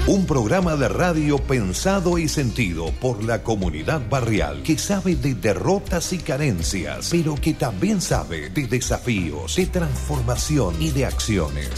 [0.06, 6.12] Un programa de radio pensado y sentido por la comunidad barrial que sabe de derrotas
[6.12, 11.70] y carencias, pero que también sabe de desafíos, de transformación y de acciones.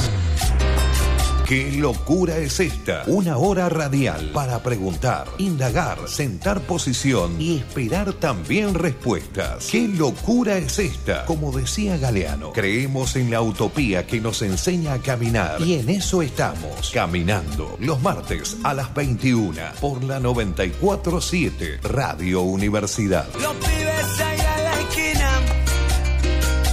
[1.48, 3.04] ¿Qué locura es esta?
[3.06, 9.66] Una hora radial para preguntar, indagar, sentar posición y esperar también respuestas.
[9.72, 11.24] ¿Qué locura es esta?
[11.24, 16.20] Como decía Galeano, creemos en la utopía que nos enseña a caminar y en eso
[16.20, 17.78] estamos, caminando.
[17.80, 23.26] Los martes a las 21 por la 947 Radio Universidad.
[23.40, 25.40] Los pibes ahí a la esquina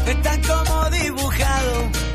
[0.06, 2.15] están como dibujados.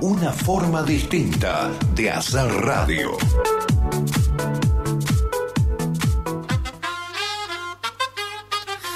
[0.00, 3.16] Una forma distinta de hacer radio.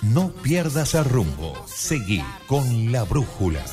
[0.02, 1.54] No pierdas el rumbo.
[1.66, 3.64] Seguí con la brújula.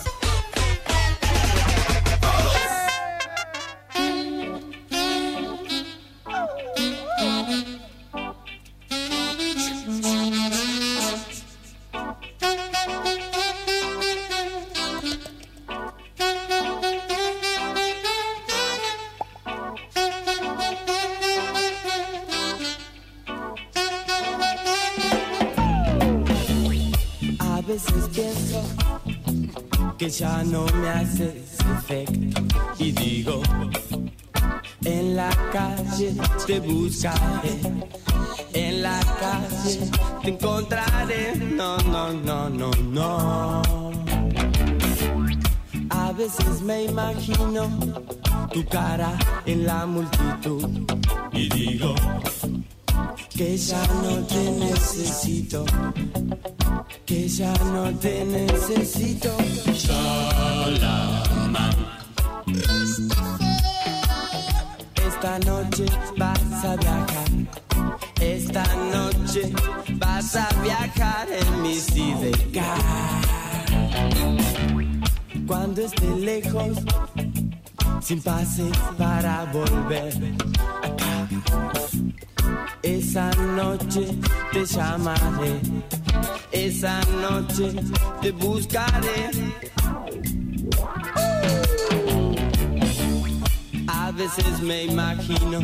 [94.36, 95.60] Veces me imagino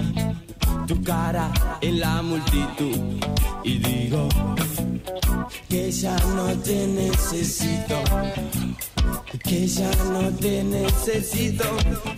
[0.87, 1.51] tu cara
[1.81, 2.97] en la multitud
[3.63, 4.27] y digo
[5.69, 8.01] que ya no te necesito,
[9.43, 11.65] que ya no te necesito.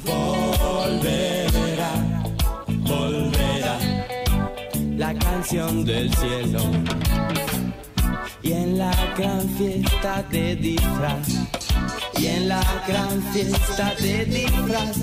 [0.05, 1.91] Volverá,
[2.67, 3.77] volverá
[4.95, 6.61] la canción del cielo
[8.43, 11.27] y en la gran fiesta de disfraz
[12.17, 14.97] y en la gran fiesta de disfraz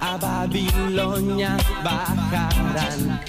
[0.00, 3.20] a Babilonia bajarán.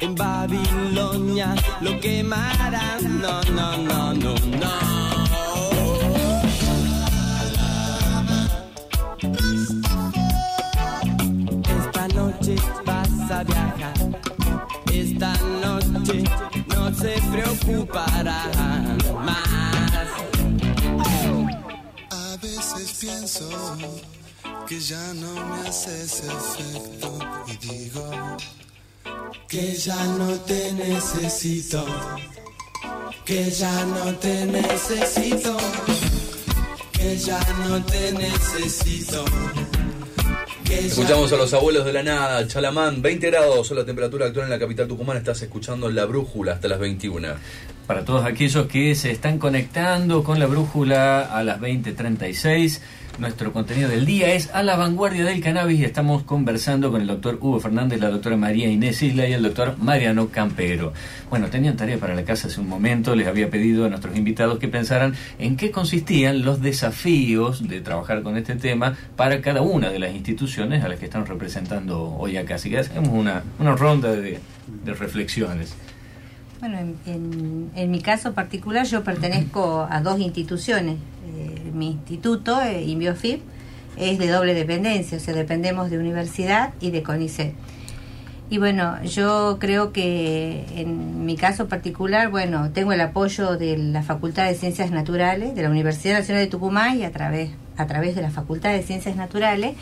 [0.00, 3.20] En Babilonia lo quemarán.
[3.20, 5.02] No, no, no, no, no.
[11.78, 13.94] Esta noche vas a viajar.
[14.92, 15.32] Esta
[15.62, 16.24] noche
[16.68, 20.08] no se preocuparán más.
[22.10, 23.48] A veces pienso
[24.68, 28.36] que ya no me haces efecto y digo
[29.48, 31.84] que ya no te necesito,
[33.24, 35.56] que ya no te necesito,
[36.92, 39.24] que ya no te necesito.
[40.70, 44.50] Escuchamos a los abuelos de la nada, Chalamán, 20 grados son la temperatura actual en
[44.50, 47.28] la capital tucumana, estás escuchando La Brújula hasta las 21.
[47.86, 52.80] Para todos aquellos que se están conectando con la brújula a las 20:36,
[53.18, 57.06] nuestro contenido del día es a la vanguardia del cannabis y estamos conversando con el
[57.06, 60.92] doctor Hugo Fernández, la doctora María Inés Isla y el doctor Mariano Campero.
[61.30, 64.58] Bueno, tenían tarea para la casa hace un momento, les había pedido a nuestros invitados
[64.58, 69.90] que pensaran en qué consistían los desafíos de trabajar con este tema para cada una
[69.90, 72.56] de las instituciones a las que están representando hoy acá.
[72.56, 73.42] Así que hacemos una,
[73.76, 74.40] ronda de,
[74.84, 75.74] de reflexiones.
[76.60, 80.96] Bueno, en, en- en mi caso particular yo pertenezco a dos instituciones.
[81.26, 82.84] Eh, mi instituto, eh,
[83.96, 87.52] es de doble dependencia, o sea, dependemos de universidad y de CONICET.
[88.50, 94.02] Y bueno, yo creo que en mi caso particular, bueno, tengo el apoyo de la
[94.02, 98.14] Facultad de Ciencias Naturales, de la Universidad Nacional de Tucumán y a través, a través
[98.14, 99.74] de la Facultad de Ciencias Naturales.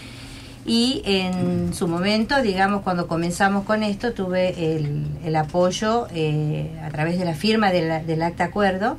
[0.66, 6.90] Y en su momento, digamos, cuando comenzamos con esto, tuve el, el apoyo eh, a
[6.90, 8.98] través de la firma de la- del acta acuerdo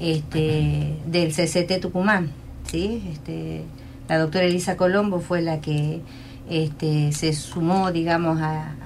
[0.00, 2.30] este, del CCT Tucumán.
[2.70, 3.02] ¿sí?
[3.12, 3.62] Este,
[4.08, 6.00] la doctora Elisa Colombo fue la que
[6.48, 8.76] este, se sumó, digamos, a,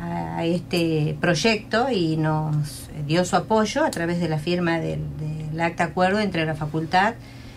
[0.45, 5.85] este proyecto y nos dio su apoyo a través de la firma del, del acta
[5.85, 7.15] acuerdo entre la Facultad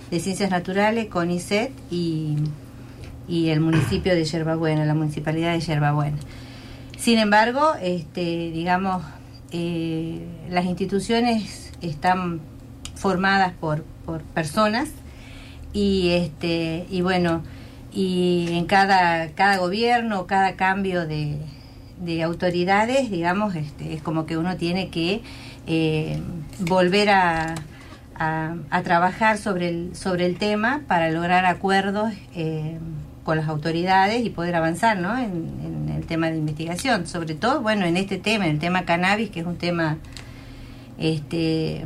[0.10, 2.38] de Ciencias Naturales, CONICET y,
[3.28, 6.18] y el municipio de Yerbabuena, la municipalidad de Yerbabuena.
[6.98, 7.74] Sin embargo,
[8.16, 9.04] digamos,
[9.52, 12.40] eh, las instituciones están
[12.98, 14.90] formadas por, por personas
[15.74, 17.44] y este y bueno
[17.94, 21.38] y en cada cada gobierno cada cambio de,
[22.00, 25.22] de autoridades digamos este es como que uno tiene que
[25.68, 26.22] eh,
[26.60, 27.56] volver a,
[28.16, 32.80] a, trabajar sobre el sobre el tema para lograr acuerdos eh,
[33.24, 35.18] con las autoridades y poder avanzar ¿no?
[35.18, 38.86] en, en el tema de investigación sobre todo bueno en este tema en el tema
[38.86, 39.98] cannabis que es un tema
[40.98, 41.86] este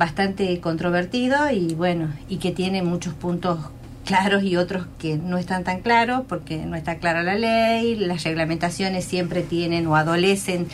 [0.00, 3.58] bastante controvertido y bueno y que tiene muchos puntos
[4.06, 8.24] claros y otros que no están tan claros porque no está clara la ley las
[8.24, 10.68] reglamentaciones siempre tienen o adolecen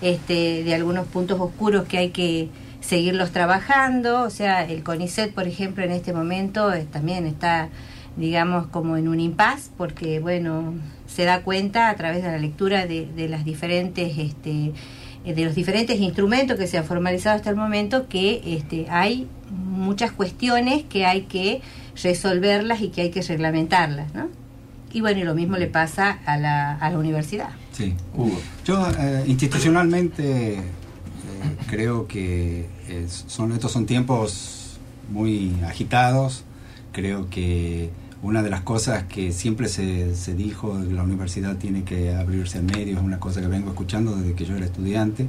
[0.00, 4.22] este de algunos puntos oscuros que hay que seguirlos trabajando.
[4.22, 7.70] O sea el CONICET por ejemplo en este momento eh, también está
[8.16, 10.74] digamos como en un impas porque bueno
[11.08, 14.72] se da cuenta a través de la lectura de, de las diferentes este
[15.24, 20.12] de los diferentes instrumentos que se han formalizado hasta el momento que este, hay muchas
[20.12, 21.60] cuestiones que hay que
[22.02, 24.28] resolverlas y que hay que reglamentarlas, ¿no?
[24.92, 27.50] Y bueno, y lo mismo le pasa a la, a la universidad.
[27.72, 28.40] Sí, Hugo.
[28.64, 30.62] Yo eh, institucionalmente eh,
[31.68, 34.78] creo que eh, son estos son tiempos
[35.10, 36.44] muy agitados.
[36.92, 37.90] Creo que
[38.22, 42.64] una de las cosas que siempre se, se dijo la universidad tiene que abrirse al
[42.64, 45.28] medio es una cosa que vengo escuchando desde que yo era estudiante.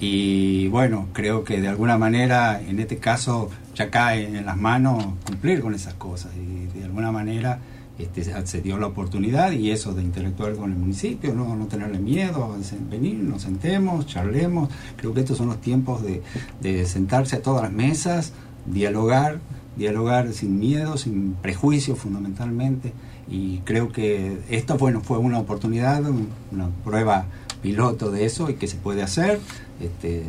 [0.00, 5.04] Y bueno, creo que de alguna manera en este caso ya cae en las manos
[5.24, 7.60] cumplir con esas cosas y de alguna manera
[7.98, 12.00] este, se dio la oportunidad y eso de interactuar con el municipio, no, no tenerle
[12.00, 12.56] miedo,
[12.90, 14.68] venir, nos sentemos, charlemos.
[14.96, 16.22] Creo que estos son los tiempos de,
[16.60, 18.32] de sentarse a todas las mesas,
[18.66, 19.38] dialogar,
[19.76, 22.92] dialogar sin miedo, sin prejuicios fundamentalmente.
[23.28, 27.26] Y creo que esto bueno, fue una oportunidad, un- una prueba
[27.62, 29.40] piloto de eso y que se puede hacer,
[29.80, 30.22] este,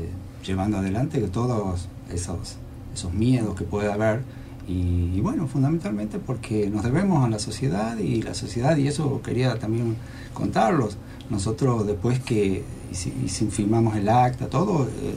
[0.45, 2.55] llevando adelante todos esos,
[2.93, 4.21] esos miedos que puede haber
[4.67, 9.21] y, y bueno, fundamentalmente porque nos debemos a la sociedad y la sociedad, y eso
[9.23, 9.95] quería también
[10.33, 10.97] contarlos.
[11.29, 15.15] Nosotros después que hici- hici- firmamos el acta, todo, eh,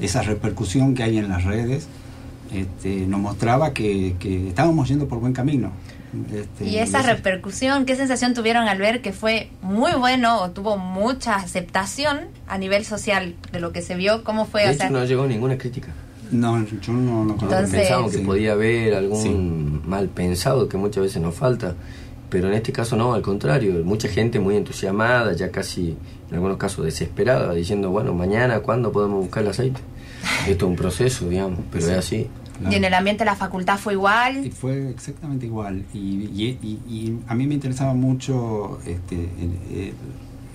[0.00, 1.88] esa repercusión que hay en las redes,
[2.54, 5.72] este, nos mostraba que, que estábamos yendo por buen camino.
[6.32, 10.76] Este, Y esa repercusión, ¿qué sensación tuvieron al ver que fue muy bueno o tuvo
[10.76, 14.22] mucha aceptación a nivel social de lo que se vio?
[14.22, 14.62] ¿Cómo fue?
[14.62, 15.88] De O hecho, sea, no llegó ninguna crítica.
[16.30, 17.32] No, yo no, no.
[17.34, 18.24] Entonces- Pensábamos que Sí.
[18.24, 19.20] podía haber algún
[19.82, 19.88] Sí.
[19.88, 21.74] mal pensado que muchas veces nos falta,
[22.30, 25.96] pero en este caso no, al contrario, mucha gente muy entusiasmada, ya casi
[26.28, 29.80] en algunos casos desesperada, diciendo, bueno, mañana, ¿cuándo podemos buscar el aceite?
[30.48, 32.28] Esto es un proceso, digamos, pero es así.
[32.70, 34.46] Y en el ambiente de la facultad fue igual.
[34.46, 35.84] Y fue exactamente igual.
[35.92, 39.94] Y, y- y- y a mí me interesaba mucho este, el- el-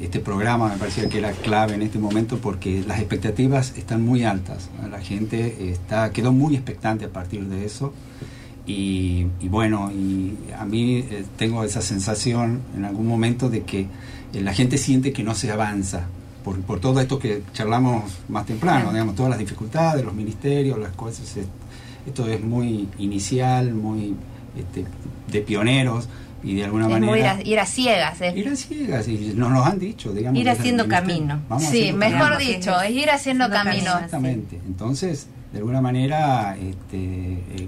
[0.02, 4.24] este programa, me parecía que era clave en este momento porque las expectativas están muy
[4.24, 4.70] altas.
[4.89, 7.93] La gente está quedó muy expectante a partir de eso.
[8.66, 13.88] Y, y bueno, y a mí eh, tengo esa sensación en algún momento de que
[14.34, 16.04] eh, la gente siente que no se avanza.
[16.43, 20.93] Por, por todo esto que charlamos más temprano, digamos, todas las dificultades, los ministerios, las
[20.93, 21.43] cosas, eh,
[22.06, 24.16] esto es muy inicial, muy
[24.58, 24.86] este,
[25.32, 26.08] de pioneros
[26.43, 28.22] y de alguna Es muy ir manera a, ir a ciegas.
[28.22, 30.39] es- ir a ciegas y nos lo han dicho, digamos.
[30.39, 31.41] Ir haciendo camino.
[31.50, 32.50] Vamos Sí, haciendo mejor camino.
[32.58, 33.91] dicho, es ir haciendo Haciendo camino.
[33.95, 34.60] Exactamente.
[34.66, 37.68] Entonces, de alguna manera, este, eh,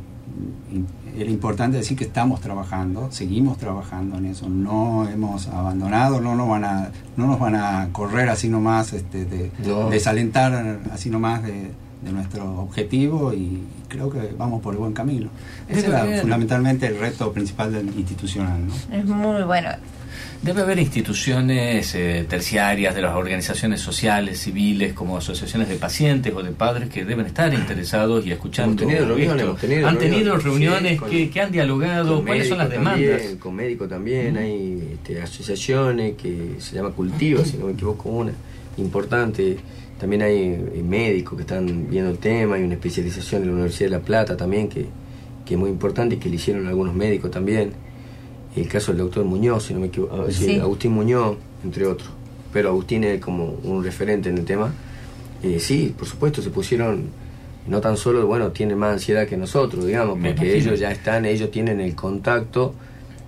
[0.71, 6.35] in- era importante decir que estamos trabajando, seguimos trabajando en eso, no hemos abandonado, no
[6.35, 9.89] nos van a, no nos van a correr así nomás, este, de, No.
[9.89, 11.71] desalentar así nomás de,
[12.01, 15.29] de nuestro objetivo y creo que vamos por el buen camino.
[15.69, 18.67] Ese Debe era haber- fundamentalmente el reto principal del institucional.
[18.67, 18.73] ¿no?
[18.95, 19.69] Es muy bueno.
[20.41, 26.41] Debe haber instituciones eh, terciarias de las organizaciones sociales, civiles, como asociaciones de pacientes o
[26.41, 28.81] de padres que deben estar interesados y escuchando.
[28.81, 29.45] Hemos tenido reuniones, esto.
[29.49, 33.17] hemos tenido han tenido reuniones, con- que, que han dialogado, cuáles son las demandas.
[33.19, 38.09] También, con médicos también, hay este, asociaciones que se llama Cultiva, si no me equivoco,
[38.09, 38.31] una
[38.77, 39.57] importante.
[40.01, 43.91] También hay eh, médicos que están viendo el tema, hay una especialización en la Universidad
[43.91, 44.87] de La Plata también que,
[45.45, 47.71] que es muy importante y que le hicieron algunos médicos también.
[48.55, 50.59] El caso del doctor Muñoz, si no me equivoco, ah, sí.
[50.59, 52.09] Agustín Muñoz, entre otros.
[52.51, 54.73] Pero Agustín es como un referente en el tema.
[55.43, 57.03] Eh, sí, por supuesto, se pusieron,
[57.67, 60.69] no tan solo, bueno, tienen más ansiedad que nosotros, digamos, Me porque imagino.
[60.71, 62.73] ellos ya están, ellos tienen el contacto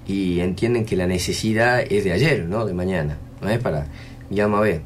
[0.07, 2.65] y entienden que la necesidad es de ayer, ¿no?
[2.65, 3.17] De mañana.
[3.41, 3.85] No es para,
[4.31, 4.81] digamos, a ver,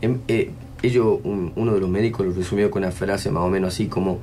[0.00, 0.50] em- eh,
[0.82, 3.86] ellos, un- uno de los médicos lo resumió con una frase más o menos así
[3.86, 4.18] como,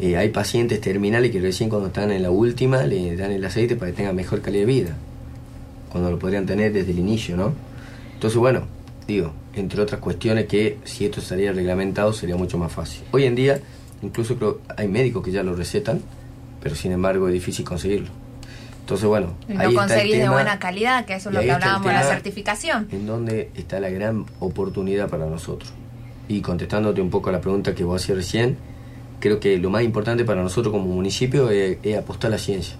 [0.00, 3.76] eh, hay pacientes terminales que recién cuando están en la última le dan el aceite
[3.76, 4.96] para que tengan mejor calidad de vida,
[5.90, 7.52] cuando lo podrían tener desde el inicio, ¿no?
[8.14, 8.62] Entonces, bueno,
[9.06, 13.02] digo, entre otras cuestiones que si esto estaría reglamentado sería mucho más fácil.
[13.10, 13.60] Hoy en día,
[14.02, 16.00] incluso creo, hay médicos que ya lo recetan,
[16.62, 18.08] pero sin embargo es difícil conseguirlo.
[18.80, 21.34] Entonces, bueno, Y ahí lo está el conseguís de tema buena calidad, que eso es
[21.34, 22.12] lo que hablábamos de la tema.
[22.14, 22.88] certificación.
[22.90, 25.72] en donde está la gran oportunidad para nosotros.
[26.28, 28.56] Y contestándote un poco a la pregunta que vos hacías recién,
[29.20, 32.76] creo que lo más importante para nosotros como municipio es, es apostar a la ciencia.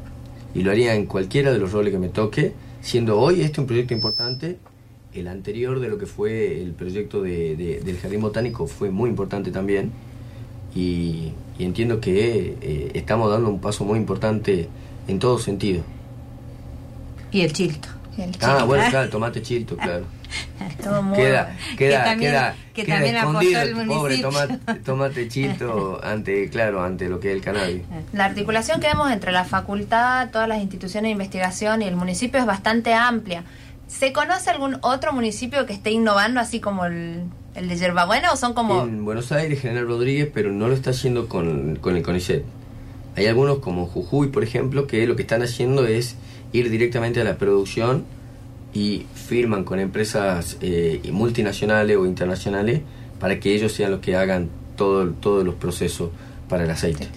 [0.54, 3.66] Y lo haría en cualquiera de los roles que me toque, siendo hoy este un
[3.66, 4.58] proyecto importante.
[5.14, 9.08] El anterior de lo que fue el proyecto de- de- del Jardín Botánico fue muy
[9.10, 9.90] importante también.
[10.74, 14.68] Y, y entiendo que eh, estamos dando un paso muy importante
[15.08, 15.82] en todo sentido.
[17.32, 17.88] Y el chilto.
[18.16, 20.04] Y el Ah, chico, bueno, claro, tomate chilto, claro.
[20.82, 26.00] Todo Queda, queda, Que también- queda, que queda también escondido el pobre tomate, tomate chilto
[26.02, 27.82] ante, claro, ante lo que es el cannabis.
[28.12, 32.38] La articulación que vemos entre la facultad, todas las instituciones de investigación y el municipio
[32.40, 33.44] es bastante amplia.
[33.86, 37.22] ¿Se conoce algún otro municipio que esté innovando así como el,
[37.54, 38.82] el de Yerbabuena o son como...
[38.82, 42.44] En Buenos Aires, General Rodríguez, pero no lo está haciendo con, con el CONICET.
[43.16, 46.16] Hay algunos como Jujuy, por ejemplo, que lo que están haciendo es
[46.52, 48.04] ir directamente a la producción
[48.74, 52.82] y firman con empresas eh, multinacionales o internacionales
[53.18, 56.10] para que ellos sean los que hagan todo, todos los procesos
[56.48, 57.08] para el aceite.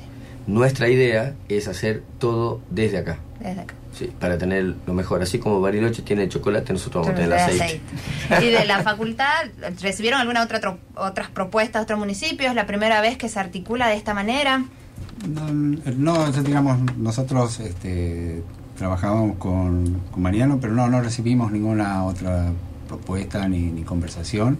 [0.47, 3.19] Nuestra idea es hacer todo desde acá.
[3.39, 3.75] Desde acá.
[3.93, 5.21] Sí, para tener lo mejor.
[5.21, 7.81] Así como Bariloche tiene el chocolate, nosotros vamos a tener el De aceite.
[8.29, 8.47] aceite.
[8.47, 9.45] Y de la facultad,
[9.81, 12.49] ¿recibieron alguna otra tro- otras propuestas de otros municipios?
[12.49, 14.63] ¿Es la primera vez que se articula de esta manera?
[15.27, 18.41] No, no, digamos, nosotros este,
[18.81, 22.51] trabajábamos con, con Mariano, pero no, no recibimos ninguna otra
[22.87, 24.57] propuesta ni, ni conversación,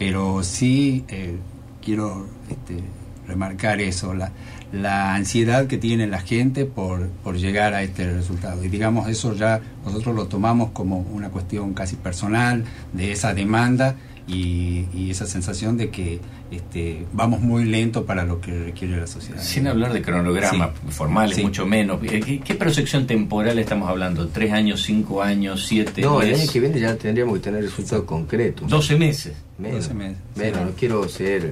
[0.00, 1.36] pero sí eh,
[1.80, 2.82] quiero este,
[3.28, 4.32] remarcar eso, la,
[4.72, 8.64] la ansiedad que tiene la gente por, por llegar a este resultado.
[8.64, 13.94] Y digamos, eso ya nosotros lo tomamos como una cuestión casi personal de esa demanda
[14.28, 16.20] y, y esa sensación de que
[16.50, 19.40] este, vamos muy lento para lo que requiere la sociedad.
[19.42, 21.42] Sin hablar de cronogramas formales, Sí.
[21.42, 22.02] mucho menos.
[22.04, 24.28] Eh, ¿Qué, qué proyección temporal estamos hablando?
[24.28, 26.44] ¿Tres años, cinco años, siete No, el meses?
[26.44, 28.68] año que viene ya tendríamos que tener resultados concretos.
[28.68, 29.32] 12 meses.
[29.58, 30.16] Menos, 12 meses.
[30.36, 31.50] menos, no quiero ser,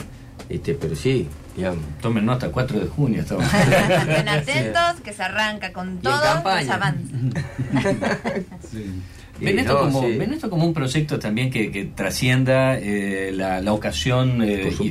[0.49, 1.83] este, pero sí, digamos.
[2.01, 3.45] Tomen nota, 4 de junio estamos.
[3.53, 6.61] Estén atentos, que se arranca con todo, campaña.
[6.63, 7.11] los avances.
[9.41, 10.17] Ven esto, no, como, sí.
[10.19, 14.91] ven esto como un proyecto también que, que trascienda eh, la, la ocasión eh, y-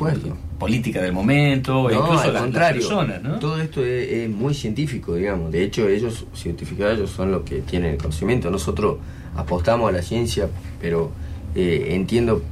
[0.58, 3.40] política del momento, No, incluso al las, las contrario, personas, ¿no?
[3.40, 5.52] todo esto es, es muy científico, digamos.
[5.52, 8.50] De hecho, ellos, científicos, ellos son los que tienen el conocimiento.
[8.52, 8.98] Nosotros
[9.36, 10.50] apostamos a la ciencia,
[10.82, 11.12] pero
[11.56, 12.44] eh, entiendo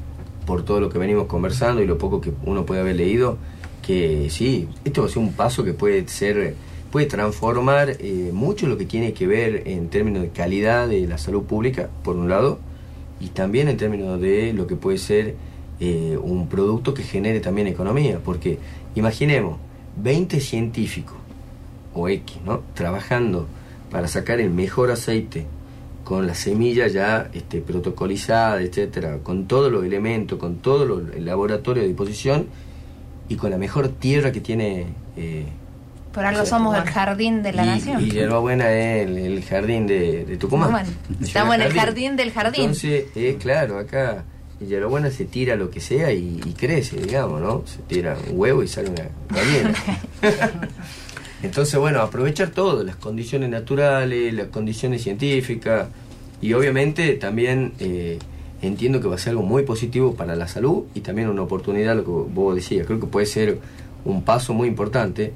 [0.45, 3.37] por todo lo que venimos conversando y lo poco que uno puede haber leído,
[3.85, 6.55] que sí, esto va a ser un paso que puede ser,
[6.91, 11.17] puede transformar eh, mucho lo que tiene que ver en términos de calidad de la
[11.17, 12.59] salud pública, por un lado,
[13.19, 15.35] y también en términos de lo que puede ser
[15.79, 18.57] eh, un producto que genere también economía, porque
[18.95, 19.57] imaginemos
[20.01, 21.15] 20 científicos
[21.93, 22.61] o X, ¿no?
[22.73, 23.47] Trabajando
[23.91, 25.45] para sacar el mejor aceite
[26.03, 31.25] con la semilla ya este, protocolizada, etcétera, con todos los elementos, con todo lo- el
[31.25, 32.47] laboratorio a disposición
[33.29, 34.85] y con la mejor tierra que tiene
[35.17, 35.45] eh,
[36.11, 38.03] Por algo somos el jardín de la y, nación.
[38.03, 40.85] Y Yerba Buena es el, el jardín de, de Tucumán.
[41.21, 42.61] Estamos en el jardín del jardín.
[42.61, 44.23] Entonces, es claro, acá
[44.59, 47.63] en Yerba Buena se tira lo que sea y, y crece, digamos, ¿no?
[47.65, 49.73] Se tira un huevo y sale una gallina.
[51.43, 55.87] Entonces, bueno, aprovechar todo, las condiciones naturales, las condiciones científicas
[56.41, 58.17] y obviamente también eh,
[58.61, 61.95] entiendo que va a ser algo muy positivo para la salud y también una oportunidad,
[61.95, 63.59] lo que vos decías, creo que puede ser
[64.03, 65.33] un paso muy importante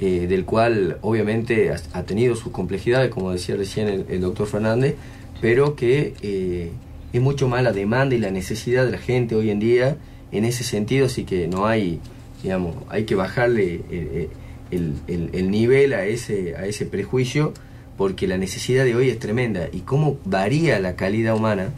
[0.00, 4.94] eh, del cual obviamente ha, tenido sus complejidades, como decía recién el, doctor Fernández,
[5.40, 6.70] pero que eh,
[7.12, 9.96] es mucho más la demanda y la necesidad de la gente hoy en día
[10.32, 12.00] en ese sentido, así que no hay,
[12.42, 14.28] digamos, hay que bajarle eh,
[14.70, 17.54] el, el- el nivel a ese, a ese prejuicio
[17.96, 19.68] porque la necesidad de hoy es tremenda.
[19.72, 21.70] Y cómo varía la calidad humana,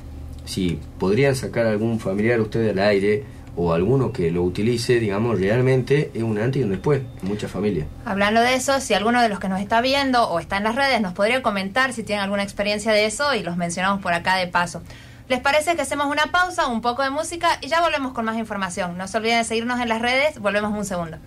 [0.45, 3.23] si podrían sacar algún familiar ustedes al aire
[3.57, 7.87] o alguno que lo utilice, digamos, realmente es un antes y un después muchas familias.
[8.05, 10.75] Hablando de eso, si alguno de los que nos está viendo o está en las
[10.75, 14.37] redes nos podría comentar si tienen alguna experiencia de eso y los mencionamos por acá
[14.37, 14.83] de paso.
[15.29, 18.39] ¿Les parece que hacemos una pausa, un poco de música y ya volvemos con más
[18.39, 18.97] información?
[18.97, 21.19] No se olviden de seguirnos en las redes, volvemos un segundo.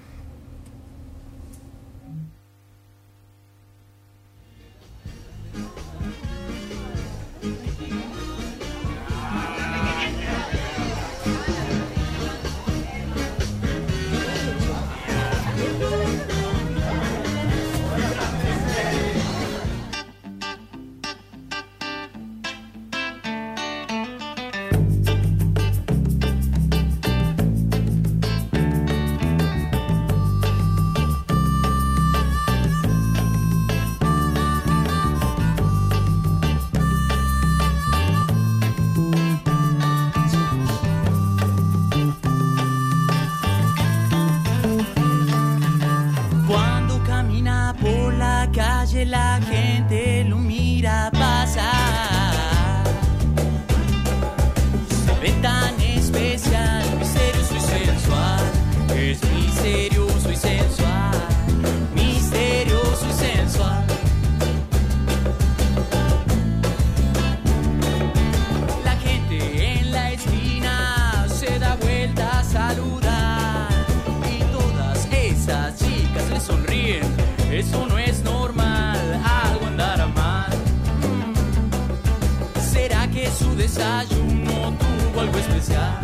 [83.13, 85.99] Que su desayuno tuvo algo especial?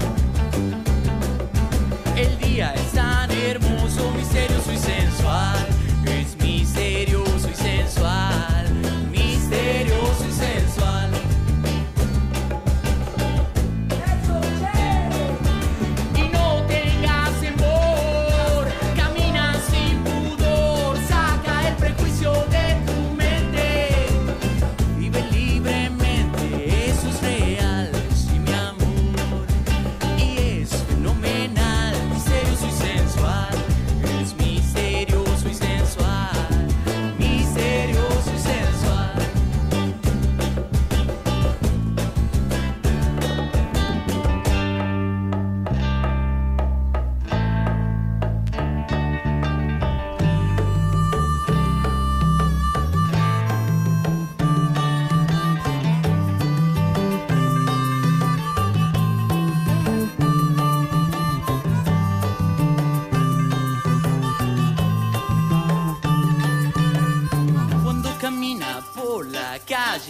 [2.16, 5.76] El día es tan hermoso, misterioso y sensual.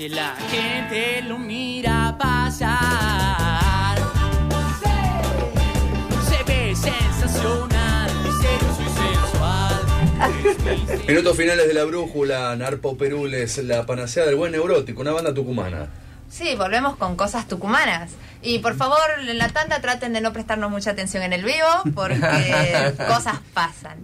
[0.09, 3.97] La gente lo mira pasar.
[6.27, 9.81] Se ve sensacional, misterioso y sensual.
[11.07, 15.87] Minutos finales de la brújula, Narpo Perules, la panacea del buen neurótico, una banda tucumana.
[16.29, 18.11] Sí, volvemos con cosas tucumanas.
[18.41, 21.67] Y por favor, en la tanda traten de no prestarnos mucha atención en el vivo,
[21.95, 22.19] porque
[23.07, 23.97] cosas pasan.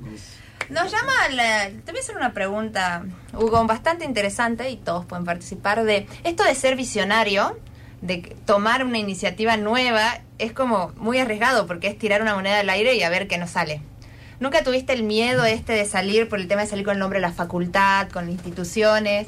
[0.70, 3.04] Nos llama, la, te voy a hacer una pregunta,
[3.34, 7.58] Hugo, bastante interesante y todos pueden participar de esto de ser visionario,
[8.02, 12.70] de tomar una iniciativa nueva, es como muy arriesgado porque es tirar una moneda al
[12.70, 13.82] aire y a ver qué nos sale.
[14.40, 17.20] ¿Nunca tuviste el miedo este de salir por el tema de salir con el nombre
[17.20, 19.28] de la facultad, con instituciones,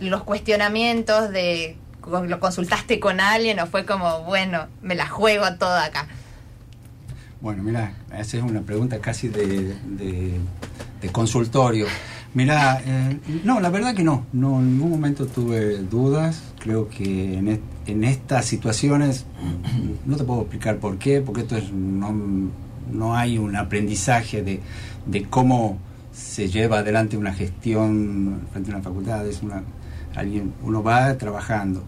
[0.00, 5.84] los cuestionamientos de lo consultaste con alguien o fue como, bueno, me la juego toda
[5.84, 6.08] acá?
[7.42, 10.40] Bueno, mira, esa es una pregunta casi de, de-
[11.10, 11.86] consultorio.
[12.34, 16.40] Mira, eh, no, la verdad que no, no, en ningún momento tuve dudas.
[16.60, 19.26] Creo que en, en estas situaciones,
[20.06, 22.14] no te puedo explicar por qué, porque esto es, no,
[22.92, 24.60] no hay un aprendizaje de,
[25.06, 25.78] de cómo
[26.12, 29.64] se lleva adelante una gestión frente a una facultad, es una,
[30.14, 31.82] alguien, uno va trabajando.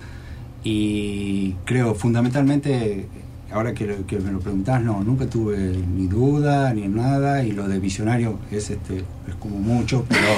[0.64, 3.06] Y creo fundamentalmente,
[3.54, 5.56] ahora que, que me lo preguntás, no, nunca tuve
[5.96, 10.28] ni duda ni nada, y lo de visionario es, este, es como mucho, pero,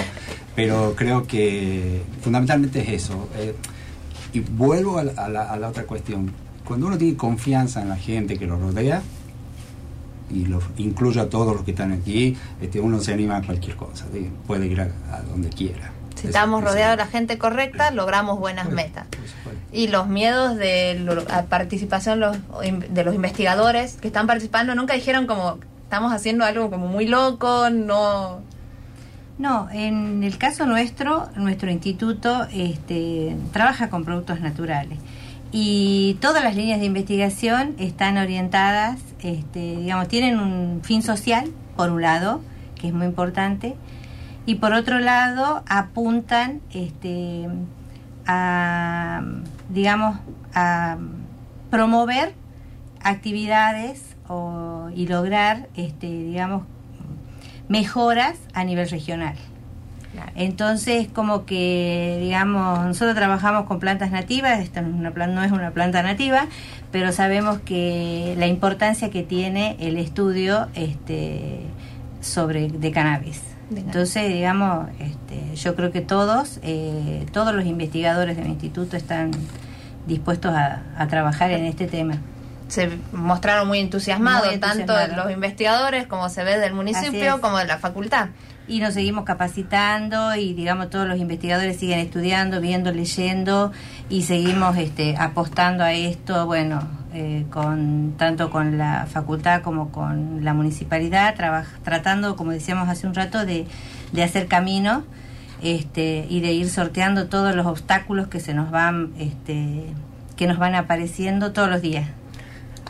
[0.55, 3.29] pero creo que fundamentalmente es eso.
[3.37, 3.55] eh,
[4.33, 6.31] y vuelvo a la, otra cuestión.
[6.65, 9.01] Cuando uno tiene confianza en la gente que lo rodea,
[10.29, 13.77] y lo incluyo a todos los que están aquí, este, uno se anima a cualquier
[13.77, 14.89] cosa, de- puede ir a
[15.31, 15.93] donde quiera.
[16.17, 19.07] Si Es- estamos es- rodeados de la gente correcta, logramos buenas metas.
[19.73, 22.37] Y los miedos de lo- la participación los-
[22.91, 27.71] de los investigadores que están participando nunca dijeron como estamos haciendo algo como muy loco,
[27.71, 28.41] no...
[29.39, 34.99] No, en el caso nuestro, nuestro instituto este, trabaja con productos naturales.
[35.53, 41.91] Y todas las líneas de investigación están orientadas, este, digamos, tienen un fin social, por
[41.91, 42.41] un lado,
[42.81, 43.77] que es muy importante,
[44.47, 47.49] y por otro lado apuntan este,
[48.27, 49.23] a,
[49.69, 50.19] digamos,
[50.55, 50.97] a
[51.71, 52.33] promover
[53.03, 56.63] actividades o- y lograr, este, digamos,
[57.69, 59.35] mejoras a nivel regional.
[60.35, 65.43] Entonces, como que, digamos, nosotros trabajamos con plantas nativas, esta no es una, plan- no
[65.43, 66.47] es una planta nativa,
[66.91, 71.61] pero sabemos que la importancia que tiene el estudio este,
[72.21, 73.43] sobre de cannabis.
[73.75, 79.33] Entonces, digamos, este, yo creo que todos, eh, todos los investigadores de mi instituto están
[80.07, 82.19] dispuestos a, a trabajar en este tema.
[82.69, 87.67] Se mostraron muy entusiasmados, Muy tanto los investigadores como se ve del municipio como de
[87.67, 88.29] la facultad.
[88.69, 93.73] Y nos seguimos capacitando y digamos todos los investigadores siguen estudiando, viendo, leyendo
[94.09, 96.83] y seguimos este, apostando a esto, bueno,
[97.15, 103.07] eh, con tanto con la facultad como con la municipalidad, traba- tratando, como decíamos hace
[103.07, 103.67] un rato, de,
[104.13, 105.05] de hacer camino
[105.63, 109.85] este, y de ir sorteando todos los obstáculos que se nos van, este,
[110.37, 112.07] que nos van apareciendo todos los días.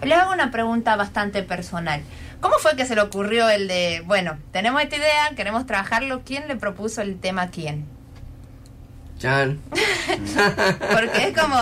[0.03, 2.01] Les hago una pregunta bastante personal.
[2.41, 6.47] ¿Cómo fue que se le ocurrió el de, bueno, tenemos esta idea, queremos trabajarlo, ¿quién
[6.49, 7.85] le propuso el tema a quién?
[9.19, 9.59] Chan,
[10.93, 11.57] Porque es como,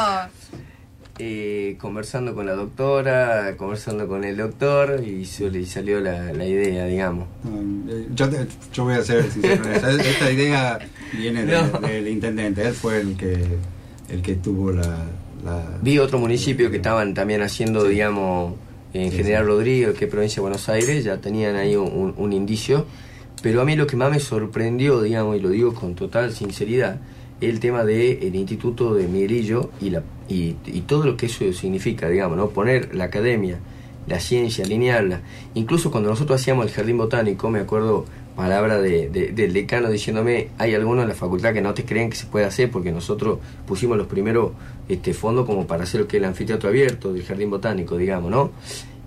[1.21, 6.87] eh, conversando con la doctora, conversando con el doctor y, y salió la, la idea,
[6.87, 7.29] digamos.
[7.45, 9.65] Mm, eh, Yo, te- yo voy a ser sincero.
[9.67, 9.89] en eso.
[9.89, 10.79] Esta idea
[11.13, 11.79] viene No.
[11.79, 12.67] del intendente.
[12.67, 13.45] Él fue el que,
[14.09, 14.83] el que tuvo la,
[15.45, 18.55] la- Vi otro municipio que estaban también haciendo, digamos,
[18.95, 19.47] en General.
[19.47, 22.87] Rodríguez, que es provincia de Buenos Aires, ya tenían ahí un, un- un indicio.
[23.43, 27.01] Pero a mí lo que más me sorprendió, digamos, y lo digo con total sinceridad,
[27.41, 32.09] el tema del Instituto de Miguelillo y, la, y, y todo lo que eso significa,
[32.09, 32.49] digamos, ¿no?
[32.51, 33.59] Poner la academia,
[34.07, 35.21] la ciencia, alinearla.
[35.55, 38.07] Incluso cuando nosotros hacíamos el jardín botánico, me acuerdo
[38.37, 42.11] palabra de, de- del decano diciéndome, hay algunos en la facultad que no te creen
[42.11, 44.53] que se puede hacer porque nosotros pusimos los primeros
[44.89, 48.31] este, fondos como para hacer lo que es el anfiteatro abierto del jardín botánico, digamos,
[48.31, 48.51] ¿no?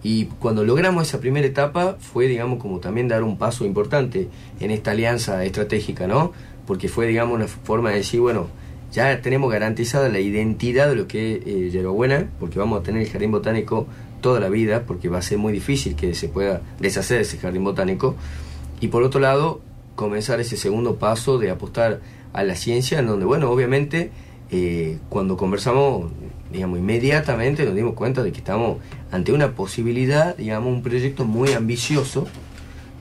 [0.03, 4.27] Y cuando logramos esa primera etapa fue, digamos, como también dar un paso importante
[4.59, 6.31] en esta alianza estratégica, ¿no?
[6.65, 8.47] Porque fue, digamos, una forma de decir, bueno,
[8.93, 13.01] ya tenemos garantizada la identidad de lo que es eh, Yerbabuena, porque vamos a tener
[13.01, 13.87] el jardín botánico
[14.21, 17.63] toda la vida, porque va a ser muy difícil que se pueda deshacer ese jardín
[17.65, 18.15] botánico.
[18.79, 19.61] Y por otro lado,
[19.95, 21.99] comenzar ese segundo paso de apostar
[22.33, 24.11] a la ciencia, en donde, bueno, obviamente,
[24.51, 26.11] eh, cuando conversamos,
[26.51, 28.77] digamos, inmediatamente nos dimos cuenta de que estamos
[29.11, 32.27] ante una posibilidad, digamos, un proyecto muy ambicioso,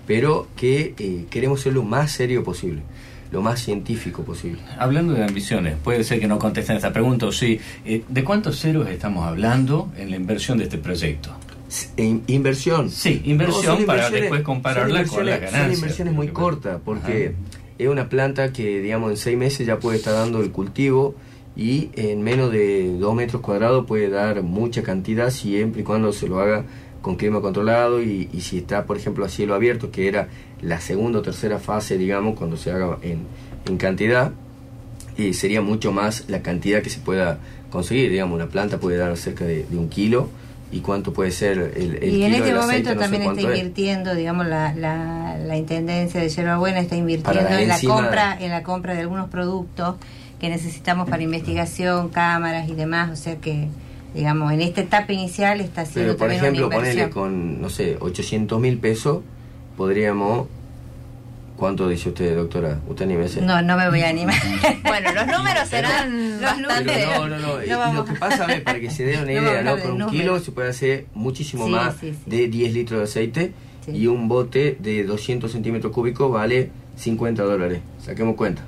[0.06, 2.82] pero que eh, queremos ser lo más serio posible,
[3.30, 4.60] lo más científico posible.
[4.78, 7.60] Hablando de ambiciones, puede ser que no contesten esta pregunta o sí.
[7.84, 11.30] eh, ¿De cuántos ceros estamos hablando en la inversión de este proyecto?
[11.96, 12.90] En inversión.
[12.90, 15.62] Sí, inversión son para después compararla con inversiones- ganancias.
[15.64, 17.34] Son inversiones muy cortas, porque
[17.78, 21.14] es una planta que, digamos, en seis meses ya puede estar dando el cultivo
[21.56, 26.28] y en menos de 2 metros cuadrados puede dar mucha cantidad siempre y cuando se
[26.28, 26.64] lo haga
[27.02, 30.28] con clima controlado y, y si está, por ejemplo, a cielo abierto, que era
[30.60, 33.20] la segunda o tercera fase, digamos, cuando se haga en,
[33.66, 34.32] en cantidad,
[35.16, 37.38] y sería mucho más la cantidad que se pueda
[37.70, 38.10] conseguir.
[38.10, 40.28] Digamos, una planta puede dar cerca de, de un kilo
[40.72, 43.40] y cuánto puede ser el, el y en este momento aceite, no sé también está
[43.40, 43.46] es.
[43.58, 48.50] invirtiendo, digamos, la, la, la Intendencia de Yerbabuena está invirtiendo la en la compra en
[48.50, 49.96] la compra de algunos productos
[50.40, 53.68] que necesitamos para investigación, cámaras y demás, o sea que,
[54.14, 57.70] digamos, en esta etapa inicial está haciendo Pero, por también ejemplo, una ponerle con, no
[57.70, 59.22] sé, 800 mil pesos,
[59.76, 60.48] podríamos...
[61.56, 62.80] ¿Cuánto dice usted, doctora?
[62.86, 63.40] Usted ni me sé.
[63.40, 64.34] No, no me voy a animar.
[64.84, 66.84] Bueno, los números serán bastante...
[66.92, 67.62] Pero no, no, no.
[67.62, 69.72] No lo que pasa, a ver, para que se dé una idea, ¿no?
[69.78, 70.12] Con un números.
[70.12, 72.18] kilo se puede hacer muchísimo Sí, más sí, sí.
[72.30, 73.52] de 10 litros de aceite
[73.84, 73.92] Sí.
[73.92, 77.80] y un bote de 200 centímetros cúbicos vale 50 dólares.
[78.04, 78.62] Saquemos cuenta.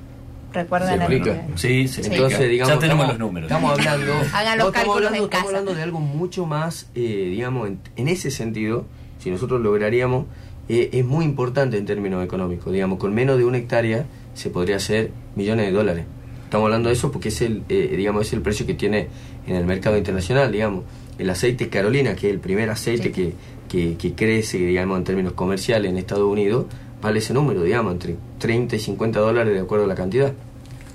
[0.53, 1.41] Recuerden ¿Se el- explica?
[1.55, 3.51] Sí, se Entonces, digamos, ya tenemos estamos, los números.
[3.51, 5.47] Estamos hablando, Hagan los no, estamos cálculos hablando, en estamos casa.
[5.47, 8.85] hablando de algo mucho más, eh, digamos, en, en ese sentido,
[9.19, 10.25] si nosotros lograríamos,
[10.69, 12.71] eh, es muy importante en términos económicos.
[12.71, 16.05] Digamos, con menos de una hectárea se podría hacer millones de dólares.
[16.45, 19.07] Estamos hablando de eso porque es el, eh, digamos, es el precio que tiene
[19.45, 20.83] en el mercado internacional, digamos.
[21.17, 23.11] El aceite Carolina, que es el primer aceite Sí.
[23.11, 23.33] que,
[23.67, 26.65] que, que crece, digamos, en términos comerciales en Estados Unidos,
[27.01, 30.33] vale ese número, digamos, entre 30 y 50 dólares de acuerdo a la cantidad.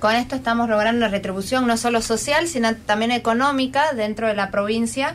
[0.00, 4.50] Con esto estamos logrando una retribución no solo social, sino también económica dentro de la
[4.50, 5.14] provincia.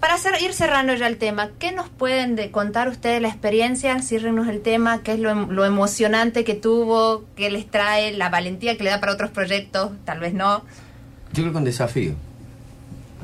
[0.00, 4.00] Para hacer, ir cerrando ya el tema, ¿qué nos pueden de contar ustedes la experiencia?
[4.00, 8.28] Ciérrenos el tema, qué es lo, em- lo emocionante que tuvo, qué les trae, la
[8.28, 10.58] valentía que le da para otros proyectos, tal vez no.
[11.32, 12.12] Yo creo que un desafío.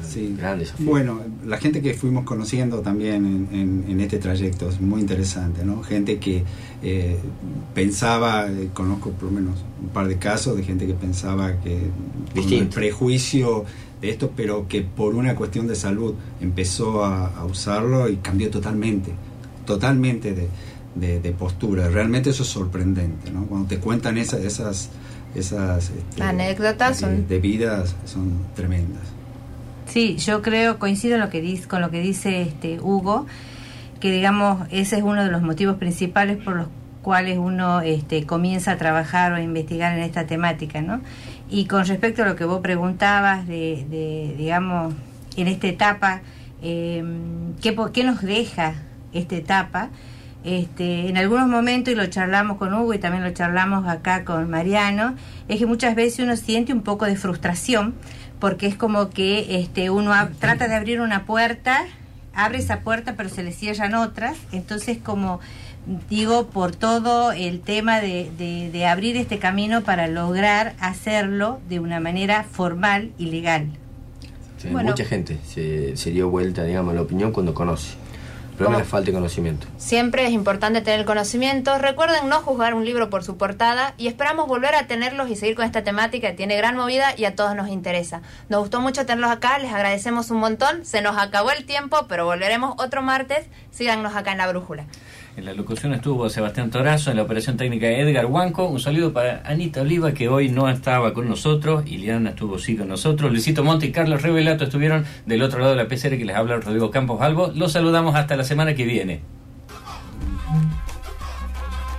[0.02, 0.34] Sí.
[0.36, 0.84] Gran desafío.
[0.86, 5.64] Bueno, la gente que fuimos conociendo también en, en- en este trayecto es muy interesante,
[5.64, 5.80] ¿no?
[5.84, 6.42] Gente que
[6.82, 7.16] eh,
[7.72, 11.78] pensaba, eh, conozco por lo menos un par de casos de gente que pensaba que
[11.78, 12.74] con el Distinto.
[12.74, 13.64] prejuicio
[14.04, 18.50] de esto, pero que por una cuestión de salud empezó a, a usarlo y cambió
[18.50, 19.12] totalmente,
[19.66, 20.48] totalmente de,
[20.94, 21.88] de- de postura.
[21.88, 23.46] Realmente eso es sorprendente, ¿no?
[23.46, 24.90] Cuando te cuentan esa- esas,
[25.34, 29.02] esas este, Anécdotas de- son- de vidas son tremendas.
[29.86, 33.26] Sí, yo creo, coincido en lo que dice, con lo que dice este Hugo,
[34.00, 36.66] que digamos, ese es uno de los motivos principales por los
[37.02, 41.00] cuales uno este, comienza a trabajar o a investigar en esta temática, ¿no?
[41.50, 44.94] Y con respecto a lo que vos preguntabas de, de, digamos,
[45.36, 46.22] en esta etapa,
[46.62, 47.04] eh,
[47.60, 48.74] ¿qué, ¿qué nos deja
[49.12, 49.90] esta etapa?
[50.44, 54.48] Este, en algunos momentos, y lo charlamos con Hugo y también lo charlamos acá con
[54.50, 55.14] Mariano,
[55.48, 57.94] es que muchas veces uno siente un poco de frustración
[58.40, 61.86] porque es como que este, uno trata de abrir una puerta,
[62.34, 65.40] abre esa puerta pero se le cierran otras, entonces como
[66.08, 71.80] digo, por todo el tema de, de- de abrir este camino para lograr hacerlo de
[71.80, 73.66] una manera formal y legal.
[74.58, 74.90] Sí, Bueno.
[74.90, 77.94] Mucha gente se, se dio vuelta, digamos, la opinión cuando conoce.
[78.56, 78.78] ¿Cómo?
[78.78, 79.66] es falta de conocimiento.
[79.78, 81.76] Siempre es importante tener conocimiento.
[81.78, 85.56] Recuerden no juzgar un libro por su portada y esperamos volver a tenerlos y seguir
[85.56, 88.22] con esta temática que tiene gran movida y a todos nos interesa.
[88.48, 90.84] Nos gustó mucho tenerlos acá, les agradecemos un montón.
[90.84, 93.44] Se nos acabó el tiempo, pero volveremos otro martes.
[93.72, 94.84] Síganos acá en la brújula.
[95.36, 98.68] En la locución estuvo Sebastián Torazo, en la operación técnica Edgar Huanco.
[98.68, 101.84] Un saludo para Anita Oliva, que hoy no estaba con nosotros.
[101.86, 103.32] Iliana estuvo sí con nosotros.
[103.32, 106.58] Luisito Monte y Carlos Revelato estuvieron del otro lado de la pecera que les habla
[106.58, 107.50] Rodrigo Campos Albo.
[107.52, 109.22] Los saludamos hasta la semana que viene.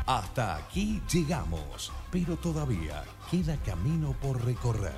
[0.05, 4.93] Hasta aquí llegamos, pero todavía queda camino por recorrer.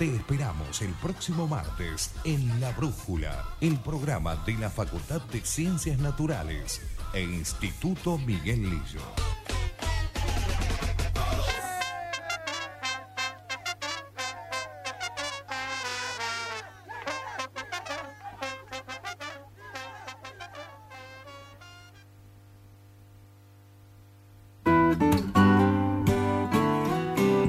[0.00, 5.98] Te esperamos el próximo martes en La Brújula, el programa de la Facultad de Ciencias
[5.98, 6.80] Naturales
[7.12, 9.02] e Instituto Miguel Lillo.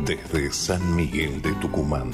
[0.05, 2.11] Desde San Miguel de Tucumán,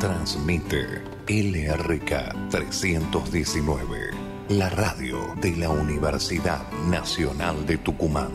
[0.00, 4.10] transmite LRK 319,
[4.48, 8.30] la radio de la Universidad Nacional de Tucumán.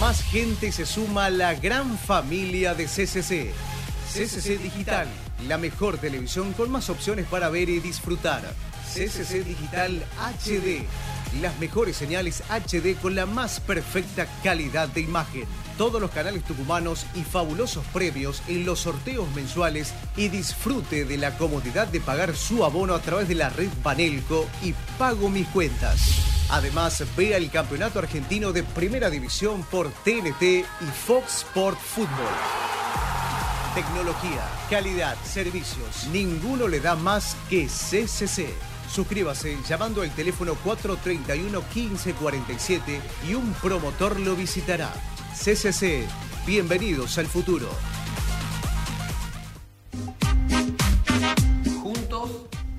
[0.00, 3.52] Más gente se suma a la gran familia de CCC.
[4.10, 5.08] CCC Digital,
[5.46, 8.42] la mejor televisión con más opciones para ver y disfrutar.
[8.94, 10.02] CCC Digital
[10.38, 10.86] HD,
[11.42, 15.44] las mejores señales HD con la más perfecta calidad de imagen.
[15.78, 21.36] Todos los canales tucumanos y fabulosos premios en los sorteos mensuales y disfrute de la
[21.36, 26.44] comodidad de pagar su abono a través de la red Banelco y Pago Mis Cuentas.
[26.50, 32.08] Además, vea el Campeonato Argentino de Primera División por TNT y Fox Sport Fútbol.
[33.74, 36.06] Tecnología, calidad, servicios.
[36.12, 38.73] Ninguno le da más que CCC.
[38.94, 44.88] Suscríbase llamando al teléfono 431 1547 y un promotor lo visitará.
[45.32, 46.06] CCC,
[46.46, 47.68] bienvenidos al futuro.
[51.82, 52.30] Juntos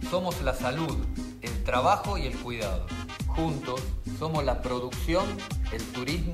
[0.10, 1.06] somos la salud,
[1.42, 2.88] el trabajo y el cuidado.
[3.28, 3.82] Juntos
[4.18, 5.26] somos la producción,
[5.74, 6.34] el turismo